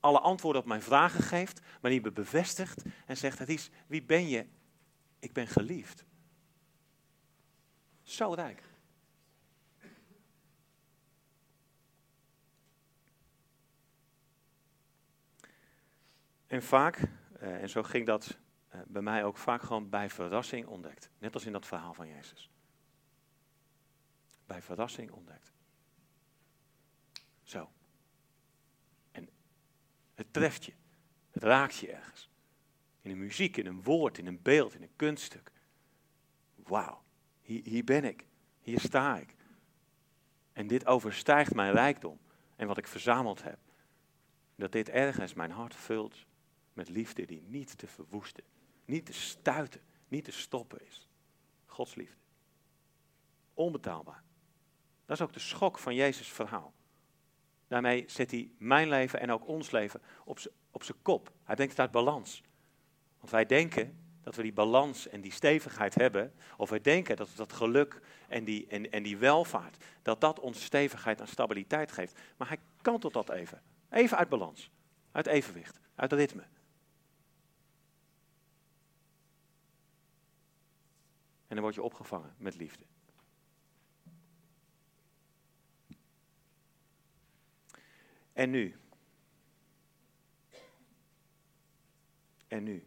alle 0.00 0.20
antwoorden 0.20 0.62
op 0.62 0.68
mijn 0.68 0.82
vragen 0.82 1.22
geeft, 1.22 1.60
maar 1.80 1.90
die 1.90 2.00
me 2.00 2.12
bevestigt 2.12 2.82
en 3.06 3.16
zegt: 3.16 3.38
Het 3.38 3.48
is, 3.48 3.70
wie 3.86 4.02
ben 4.02 4.28
je? 4.28 4.46
Ik 5.18 5.32
ben 5.32 5.46
geliefd. 5.46 6.04
Zo 8.02 8.32
rijk. 8.32 8.62
En 16.46 16.62
vaak, 16.62 16.98
eh, 17.38 17.62
en 17.62 17.68
zo 17.68 17.82
ging 17.82 18.06
dat 18.06 18.38
bij 18.86 19.02
mij 19.02 19.24
ook 19.24 19.36
vaak 19.36 19.62
gewoon 19.62 19.88
bij 19.88 20.10
verrassing 20.10 20.66
ontdekt. 20.66 21.10
Net 21.18 21.34
als 21.34 21.44
in 21.44 21.52
dat 21.52 21.66
verhaal 21.66 21.94
van 21.94 22.08
Jezus. 22.08 22.50
Bij 24.46 24.62
verrassing 24.62 25.10
ontdekt. 25.10 25.52
Zo. 27.42 27.70
En 29.10 29.28
het 30.14 30.32
treft 30.32 30.64
je. 30.64 30.72
Het 31.30 31.42
raakt 31.42 31.76
je 31.76 31.92
ergens. 31.92 32.30
In 33.00 33.10
een 33.10 33.18
muziek, 33.18 33.56
in 33.56 33.66
een 33.66 33.82
woord, 33.82 34.18
in 34.18 34.26
een 34.26 34.42
beeld, 34.42 34.74
in 34.74 34.82
een 34.82 34.96
kunststuk. 34.96 35.52
Wauw, 36.54 37.02
hier, 37.40 37.64
hier 37.64 37.84
ben 37.84 38.04
ik. 38.04 38.26
Hier 38.60 38.80
sta 38.80 39.18
ik. 39.18 39.34
En 40.52 40.66
dit 40.66 40.86
overstijgt 40.86 41.54
mijn 41.54 41.72
rijkdom 41.72 42.18
en 42.56 42.66
wat 42.66 42.78
ik 42.78 42.86
verzameld 42.86 43.42
heb. 43.42 43.58
Dat 44.54 44.72
dit 44.72 44.88
ergens 44.88 45.34
mijn 45.34 45.50
hart 45.50 45.74
vult 45.74 46.26
met 46.72 46.88
liefde 46.88 47.24
die 47.24 47.42
niet 47.42 47.78
te 47.78 47.86
verwoesten 47.86 48.44
niet 48.92 49.06
te 49.06 49.12
stuiten, 49.12 49.80
niet 50.08 50.24
te 50.24 50.32
stoppen 50.32 50.86
is. 50.86 51.08
Gods 51.66 51.94
liefde. 51.94 52.16
Onbetaalbaar. 53.54 54.22
Dat 55.06 55.16
is 55.16 55.22
ook 55.22 55.32
de 55.32 55.40
schok 55.40 55.78
van 55.78 55.94
Jezus' 55.94 56.32
verhaal. 56.32 56.72
Daarmee 57.68 58.04
zet 58.06 58.30
hij 58.30 58.50
mijn 58.58 58.88
leven 58.88 59.20
en 59.20 59.30
ook 59.30 59.46
ons 59.46 59.70
leven 59.70 60.00
op 60.70 60.82
zijn 60.82 61.02
kop. 61.02 61.32
Hij 61.44 61.54
brengt 61.54 61.72
het 61.72 61.80
uit 61.80 61.90
balans. 61.90 62.42
Want 63.18 63.30
wij 63.30 63.46
denken 63.46 63.98
dat 64.22 64.34
we 64.34 64.42
die 64.42 64.52
balans 64.52 65.08
en 65.08 65.20
die 65.20 65.32
stevigheid 65.32 65.94
hebben, 65.94 66.34
of 66.56 66.70
we 66.70 66.80
denken 66.80 67.16
dat 67.16 67.28
dat 67.36 67.52
geluk 67.52 68.00
en 68.28 68.44
die, 68.44 68.66
en, 68.66 68.90
en 68.90 69.02
die 69.02 69.16
welvaart, 69.16 69.84
dat 70.02 70.20
dat 70.20 70.40
ons 70.40 70.64
stevigheid 70.64 71.20
en 71.20 71.28
stabiliteit 71.28 71.92
geeft. 71.92 72.20
Maar 72.36 72.48
hij 72.48 72.58
kantelt 72.82 73.12
dat 73.12 73.30
even. 73.30 73.62
Even 73.90 74.16
uit 74.16 74.28
balans, 74.28 74.70
uit 75.12 75.26
evenwicht, 75.26 75.80
uit 75.94 76.12
ritme. 76.12 76.44
Dan 81.54 81.64
word 81.64 81.74
je 81.74 81.82
opgevangen 81.82 82.34
met 82.38 82.56
liefde. 82.56 82.84
En 88.32 88.50
nu? 88.50 88.76
En 92.48 92.62
nu? 92.62 92.86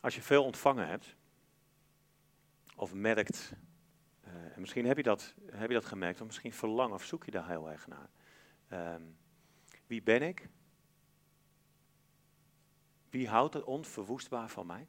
Als 0.00 0.14
je 0.14 0.22
veel 0.22 0.44
ontvangen 0.44 0.88
hebt, 0.88 1.16
of 2.76 2.94
merkt, 2.94 3.52
uh, 4.26 4.32
en 4.34 4.60
misschien 4.60 4.86
heb 4.86 4.96
je, 4.96 5.02
dat, 5.02 5.34
heb 5.50 5.68
je 5.68 5.74
dat 5.74 5.84
gemerkt, 5.84 6.20
of 6.20 6.26
misschien 6.26 6.52
verlang 6.52 6.92
of 6.92 7.04
zoek 7.04 7.24
je 7.24 7.30
daar 7.30 7.48
heel 7.48 7.70
erg 7.70 7.86
naar. 7.86 8.10
Ehm, 8.68 9.02
wie 9.86 10.02
ben 10.02 10.22
ik? 10.22 10.48
Wie 13.10 13.28
houdt 13.28 13.54
het 13.54 13.64
onverwoestbaar 13.64 14.48
van 14.48 14.66
mij? 14.66 14.86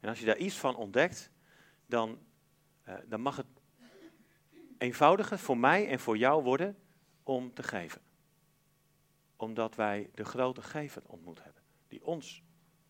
En 0.00 0.08
als 0.08 0.18
je 0.18 0.26
daar 0.26 0.36
iets 0.36 0.58
van 0.58 0.76
ontdekt, 0.76 1.30
dan, 1.86 2.18
uh, 2.88 2.94
dan 3.06 3.20
mag 3.20 3.36
het 3.36 3.46
eenvoudiger 4.78 5.38
voor 5.38 5.58
mij 5.58 5.88
en 5.88 6.00
voor 6.00 6.16
jou 6.16 6.42
worden 6.42 6.76
om 7.22 7.54
te 7.54 7.62
geven. 7.62 8.00
Omdat 9.36 9.74
wij 9.74 10.10
de 10.14 10.24
grote 10.24 10.62
gever 10.62 11.02
ontmoet 11.06 11.42
hebben, 11.42 11.62
die 11.88 12.04
ons, 12.04 12.42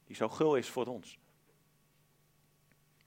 die 0.05 0.17
zo 0.17 0.29
gul 0.29 0.57
is 0.57 0.69
voor 0.69 0.87
ons. 0.87 1.19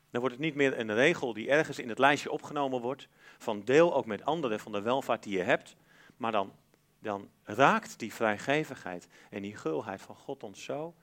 Dan 0.09 0.21
wordt 0.21 0.35
het 0.35 0.45
niet 0.45 0.55
meer 0.55 0.79
een 0.79 0.93
regel 0.93 1.33
die 1.33 1.49
ergens 1.49 1.79
in 1.79 1.89
het 1.89 1.99
lijstje 1.99 2.31
opgenomen 2.31 2.81
wordt, 2.81 3.07
van 3.37 3.63
deel 3.63 3.95
ook 3.95 4.05
met 4.05 4.25
anderen 4.25 4.59
van 4.59 4.71
de 4.71 4.81
welvaart 4.81 5.23
die 5.23 5.37
je 5.37 5.43
hebt, 5.43 5.75
maar 6.17 6.31
dan, 6.31 6.53
dan 6.99 7.29
raakt 7.43 7.99
die 7.99 8.13
vrijgevigheid 8.13 9.07
en 9.29 9.41
die 9.41 9.55
gulheid 9.55 10.01
van 10.01 10.15
God 10.15 10.43
ons 10.43 10.63
zo, 10.63 10.95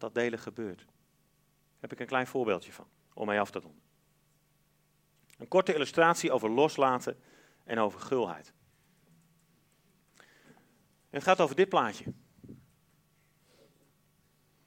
dat 0.00 0.12
dat 0.12 0.22
delen 0.22 0.38
gebeurt. 0.38 0.78
Daar 0.78 1.80
heb 1.80 1.92
ik 1.92 2.00
een 2.00 2.06
klein 2.06 2.26
voorbeeldje 2.26 2.72
van, 2.72 2.86
om 3.14 3.26
mij 3.26 3.40
af 3.40 3.50
te 3.50 3.60
doen. 3.60 3.80
Een 5.38 5.48
korte 5.48 5.74
illustratie 5.74 6.32
over 6.32 6.50
loslaten 6.50 7.20
en 7.64 7.78
over 7.78 8.00
gulheid. 8.00 8.52
het 11.10 11.22
gaat 11.22 11.40
over 11.40 11.56
dit 11.56 11.68
plaatje. 11.68 12.04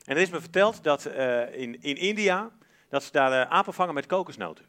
En 0.04 0.16
er 0.16 0.22
is 0.22 0.30
me 0.30 0.40
verteld 0.40 0.84
dat 0.84 1.06
uh, 1.06 1.56
in, 1.56 1.82
in 1.82 1.96
India, 1.96 2.52
dat 2.90 3.04
ze 3.04 3.12
daar 3.12 3.32
uh, 3.32 3.52
apen 3.52 3.74
vangen 3.74 3.94
met 3.94 4.06
kokosnoten. 4.06 4.66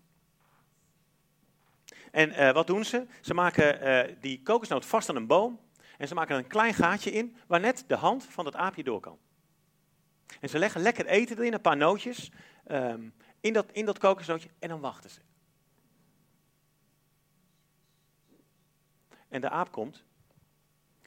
En 2.11 2.31
uh, 2.31 2.53
wat 2.53 2.67
doen 2.67 2.85
ze? 2.85 3.07
Ze 3.21 3.35
maken 3.35 4.17
die 4.21 4.43
kokosnoot 4.43 4.87
vast 4.87 5.09
aan 5.09 5.17
een 5.17 5.27
boom 5.27 5.61
en 5.99 6.09
ze 6.09 6.15
maken 6.15 6.35
er 6.35 6.43
een 6.43 6.49
klein 6.49 6.75
gaatje 6.75 7.11
in 7.11 7.37
waar 7.47 7.61
net 7.61 7.85
de 7.87 7.97
hand 7.97 8.25
van 8.25 8.45
dat 8.45 8.57
aapje 8.57 8.85
door 8.85 9.01
kan. 9.01 9.19
En 10.41 10.49
ze 10.49 10.59
leggen 10.59 10.81
lekker 10.81 11.07
eten 11.07 11.39
erin, 11.39 11.53
een 11.53 11.61
paar 11.61 11.77
nootjes, 11.77 12.31
um, 12.71 13.15
in, 13.41 13.53
dat, 13.53 13.73
in 13.73 13.85
dat 13.85 13.99
kokosnootje 13.99 14.51
en 14.59 14.69
dan 14.69 14.81
wachten 14.81 15.11
ze. 15.11 15.21
En 19.29 19.41
de 19.41 19.51
aap 19.51 19.73
komt 19.73 20.05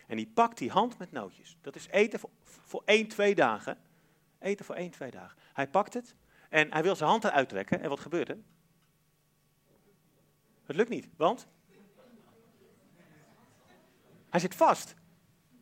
en 0.08 0.18
die 0.18 0.28
pakt 0.28 0.58
die 0.58 0.72
hand 0.72 0.98
met 0.98 1.12
nootjes. 1.12 1.58
Dat 1.62 1.76
is 1.76 1.88
eten 1.88 2.20
voor, 2.20 2.30
voor 2.44 2.82
één, 2.86 3.08
twee 3.08 3.36
dagen. 3.36 3.78
Eten 4.40 4.66
voor 4.66 4.76
één, 4.76 4.92
twee 4.92 5.12
dagen. 5.12 5.38
Hij 5.54 5.68
pakt 5.68 5.94
het 5.94 6.16
en 6.50 6.72
hij 6.72 6.84
wil 6.84 6.96
zijn 6.96 7.10
hand 7.10 7.24
eruit 7.24 7.50
trekken. 7.50 7.82
En 7.82 7.90
wat 7.90 8.00
gebeurt 8.00 8.30
er? 8.30 8.38
Het 10.64 10.76
lukt 10.76 10.90
niet, 10.90 11.08
want 11.16 11.48
hij 14.30 14.40
zit 14.40 14.56
vast. 14.56 14.96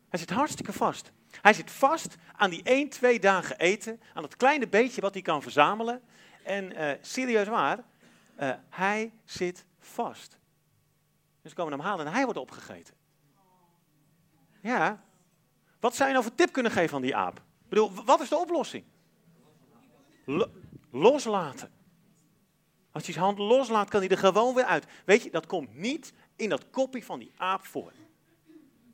Hij 0.08 0.18
zit 0.18 0.30
hartstikke 0.30 0.72
vast. 0.72 1.12
Hij 1.30 1.52
zit 1.52 1.70
vast 1.70 2.16
aan 2.36 2.50
die 2.50 2.62
één, 2.62 2.88
twee 2.88 3.20
dagen 3.20 3.58
eten, 3.58 4.00
aan 4.14 4.22
dat 4.22 4.36
kleine 4.36 4.68
beetje 4.68 5.00
wat 5.00 5.12
hij 5.14 5.22
kan 5.22 5.42
verzamelen. 5.42 6.02
En 6.44 6.72
uh, 6.72 6.90
serieus 7.00 7.48
waar, 7.48 7.78
uh, 8.40 8.50
hij 8.68 9.12
zit 9.24 9.64
vast. 9.78 10.38
Dus 11.42 11.52
komen 11.52 11.72
hem 11.72 11.80
halen 11.80 12.06
en 12.06 12.12
hij 12.12 12.24
wordt 12.24 12.38
opgegeten. 12.38 12.94
Ja. 14.60 15.04
Wat 15.80 15.94
zou 15.94 16.08
je 16.08 16.14
nou 16.14 16.26
voor 16.26 16.36
tip 16.36 16.52
kunnen 16.52 16.72
geven 16.72 16.96
aan 16.96 17.02
die 17.02 17.16
aap? 17.16 17.36
Ik 17.36 17.68
bedoel, 17.68 17.92
wat 18.04 18.20
is 18.20 18.28
de 18.28 18.36
oplossing? 18.36 18.84
loslaten. 20.90 21.70
Als 22.92 23.04
hij 23.04 23.12
zijn 23.12 23.24
hand 23.24 23.38
loslaat, 23.38 23.88
kan 23.88 24.00
hij 24.00 24.08
er 24.08 24.18
gewoon 24.18 24.54
weer 24.54 24.64
uit. 24.64 24.86
Weet 25.04 25.22
je, 25.22 25.30
dat 25.30 25.46
komt 25.46 25.74
niet 25.74 26.12
in 26.36 26.48
dat 26.48 26.70
kopje 26.70 27.02
van 27.02 27.18
die 27.18 27.32
aap 27.36 27.66
voor. 27.66 27.92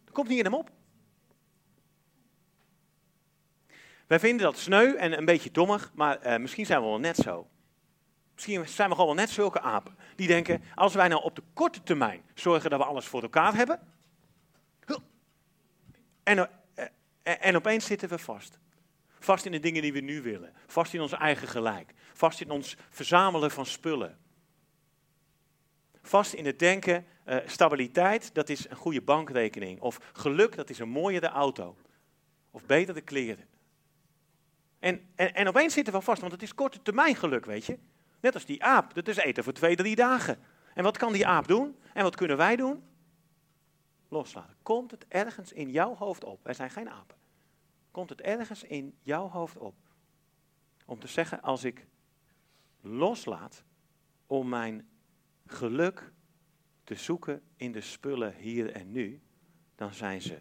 Dat 0.05 0.15
komt 0.15 0.29
niet 0.29 0.39
in 0.39 0.45
hem 0.45 0.55
op. 0.55 0.71
Wij 4.07 4.21
vinden 4.21 4.47
dat 4.47 4.59
sneu 4.59 4.95
en 4.95 5.19
een 5.19 5.25
beetje 5.25 5.51
dommig, 5.51 5.91
maar 5.95 6.27
uh, 6.27 6.37
misschien 6.37 6.67
zijn 6.67 6.81
we 6.81 6.87
wel 6.87 6.99
net 6.99 7.17
zo. 7.17 7.49
Misschien 8.35 8.69
zijn 8.69 8.89
we 8.89 8.95
gewoon 8.95 9.15
wel 9.15 9.25
net 9.25 9.31
zulke 9.31 9.61
apen. 9.61 9.97
Die 10.17 10.27
denken, 10.27 10.63
als 10.75 10.95
wij 10.95 11.09
nou 11.09 11.23
op 11.23 11.37
de 11.37 11.43
korte 11.55 11.83
termijn 11.83 12.23
zorgen 12.35 12.71
dat 12.71 12.79
we 12.79 12.85
alles 12.85 13.07
voor 13.07 13.23
elkaar 13.23 13.55
hebben. 13.55 13.81
En, 16.23 16.51
eh, 16.75 16.87
en 17.23 17.57
opeens 17.57 17.87
zitten 17.87 18.09
we 18.09 18.19
vast. 18.19 18.59
Vast 19.19 19.45
in 19.45 19.53
de 19.53 19.61
dingen 19.61 19.83
die 19.83 19.93
we 19.93 20.01
nu 20.01 20.23
willen. 20.23 20.53
Vast 20.67 20.95
in 20.95 21.01
ons 21.01 21.13
eigen 21.13 21.49
gelijk. 21.49 21.93
Vast 22.13 22.41
in 22.41 22.51
ons 22.51 22.77
verzamelen 22.91 23.51
van 23.51 23.67
spullen. 23.67 24.19
Vast 26.03 26.33
in 26.33 26.47
het 26.47 26.59
denken, 26.59 27.07
stabiliteit, 27.47 28.35
dat 28.35 28.49
is 28.49 28.71
een 28.71 28.77
goede 28.77 29.03
bankrekening. 29.03 29.81
Of 29.81 29.99
geluk, 30.13 30.57
dat 30.57 30.71
is 30.71 30.79
een 30.79 30.89
mooiere 30.89 31.29
auto. 31.29 31.77
Of 32.51 32.67
betere 32.67 33.01
kleren. 33.01 33.49
En, 34.87 35.01
en, 35.15 35.35
en 35.35 35.49
opeens 35.49 35.75
zitten 35.75 35.93
we 35.93 36.01
vast, 36.01 36.21
want 36.21 36.33
het 36.33 36.43
is 36.43 36.55
korte 36.55 36.83
termijn 36.83 37.15
geluk, 37.15 37.45
weet 37.45 37.65
je. 37.65 37.79
Net 38.21 38.35
als 38.35 38.45
die 38.45 38.65
aap, 38.65 38.95
dat 38.95 39.09
is 39.09 39.17
eten 39.17 39.45
voor 39.45 39.53
twee, 39.53 39.77
drie 39.77 39.97
dagen. 39.97 40.39
En 40.75 40.83
wat 40.83 40.97
kan 40.97 41.13
die 41.13 41.27
aap 41.27 41.49
doen? 41.49 41.77
En 41.93 42.03
wat 42.03 42.17
kunnen 42.17 42.37
wij 42.37 42.57
doen? 42.57 42.83
Loslaten. 44.09 44.57
Komt 44.63 44.91
het 44.91 45.05
ergens 45.09 45.53
in 45.53 45.71
jouw 45.71 45.95
hoofd 45.95 46.25
op? 46.25 46.41
Wij 46.43 46.55
zijn 46.55 46.71
geen 46.71 46.91
apen. 46.91 47.17
Komt 47.91 48.11
het 48.11 48.21
ergens 48.21 48.63
in 48.65 48.99
jouw 49.03 49.29
hoofd 49.29 49.59
op? 49.59 49.75
Om 50.85 50.99
te 50.99 51.07
zeggen, 51.09 51.43
als 51.43 51.65
ik 51.65 51.87
loslaat 52.81 53.65
om 54.27 54.49
mijn 54.49 54.89
geluk 55.47 56.13
te 56.85 56.95
zoeken 56.95 57.43
in 57.57 57.73
de 57.73 57.81
spullen 57.81 58.35
hier 58.35 58.73
en 58.73 58.93
nu, 58.93 59.21
dan 59.75 59.95
zijn 59.95 60.23
ze 60.23 60.39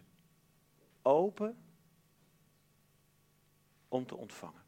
open 1.02 1.65
om 3.96 4.06
te 4.06 4.16
ontvangen. 4.16 4.64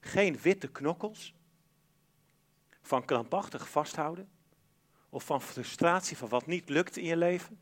Geen 0.00 0.38
witte 0.38 0.68
knokkels 0.68 1.34
van 2.82 3.04
krampachtig 3.04 3.68
vasthouden 3.68 4.28
of 5.08 5.24
van 5.24 5.42
frustratie 5.42 6.16
van 6.16 6.28
wat 6.28 6.46
niet 6.46 6.68
lukt 6.68 6.96
in 6.96 7.04
je 7.04 7.16
leven. 7.16 7.58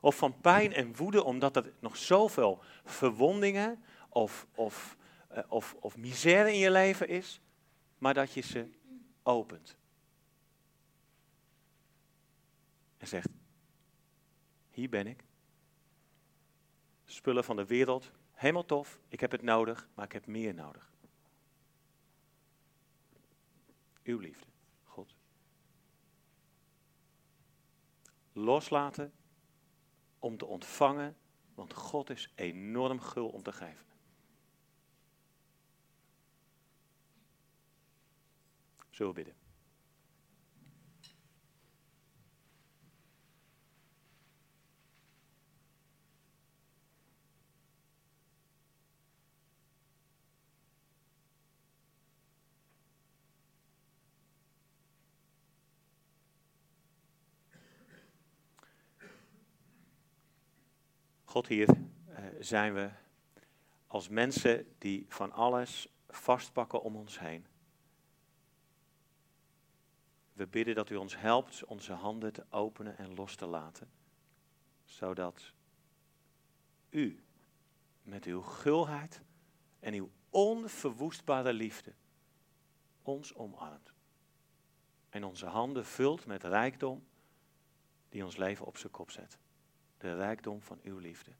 Of 0.00 0.16
van 0.16 0.40
pijn 0.40 0.72
en 0.72 0.96
woede 0.96 1.24
omdat 1.24 1.56
er 1.56 1.72
nog 1.78 1.96
zoveel 1.96 2.62
verwondingen 2.84 3.84
of, 4.08 4.46
of, 4.54 4.96
uh, 5.32 5.38
of, 5.48 5.76
of 5.80 5.96
misère 5.96 6.52
in 6.52 6.58
je 6.58 6.70
leven 6.70 7.08
is, 7.08 7.40
maar 7.98 8.14
dat 8.14 8.32
je 8.32 8.40
ze 8.40 8.70
opent. 9.22 9.76
En 12.96 13.06
zegt, 13.06 13.28
hier 14.70 14.88
ben 14.88 15.06
ik. 15.06 15.27
Spullen 17.18 17.44
van 17.44 17.56
de 17.56 17.66
wereld, 17.66 18.10
helemaal 18.32 18.64
tof, 18.64 19.00
ik 19.08 19.20
heb 19.20 19.30
het 19.30 19.42
nodig, 19.42 19.88
maar 19.94 20.04
ik 20.04 20.12
heb 20.12 20.26
meer 20.26 20.54
nodig. 20.54 20.92
Uw 24.02 24.18
liefde, 24.18 24.46
God. 24.84 25.14
Loslaten 28.32 29.12
om 30.18 30.36
te 30.36 30.46
ontvangen, 30.46 31.16
want 31.54 31.72
God 31.72 32.10
is 32.10 32.32
enorm 32.34 33.00
gul 33.00 33.28
om 33.28 33.42
te 33.42 33.52
geven. 33.52 33.86
Zullen 38.90 39.14
we 39.14 39.22
bidden? 39.22 39.37
God, 61.28 61.46
hier 61.46 61.68
uh, 61.68 62.16
zijn 62.40 62.74
we 62.74 62.90
als 63.86 64.08
mensen 64.08 64.74
die 64.78 65.06
van 65.08 65.32
alles 65.32 65.88
vastpakken 66.08 66.82
om 66.82 66.96
ons 66.96 67.18
heen. 67.18 67.46
We 70.32 70.46
bidden 70.46 70.74
dat 70.74 70.90
u 70.90 70.96
ons 70.96 71.16
helpt 71.16 71.64
onze 71.64 71.92
handen 71.92 72.32
te 72.32 72.46
openen 72.50 72.98
en 72.98 73.14
los 73.14 73.34
te 73.34 73.46
laten, 73.46 73.90
zodat 74.84 75.52
u 76.90 77.24
met 78.02 78.24
uw 78.24 78.40
gulheid 78.42 79.22
en 79.80 79.94
uw 79.94 80.10
onverwoestbare 80.30 81.52
liefde 81.52 81.94
ons 83.02 83.34
omarmt. 83.34 83.92
En 85.08 85.24
onze 85.24 85.46
handen 85.46 85.86
vult 85.86 86.26
met 86.26 86.44
rijkdom 86.44 87.06
die 88.08 88.24
ons 88.24 88.36
leven 88.36 88.66
op 88.66 88.76
zijn 88.76 88.92
kop 88.92 89.10
zet. 89.10 89.38
De 89.98 90.14
rijkdom 90.14 90.62
van 90.62 90.78
uw 90.82 90.98
liefde. 90.98 91.30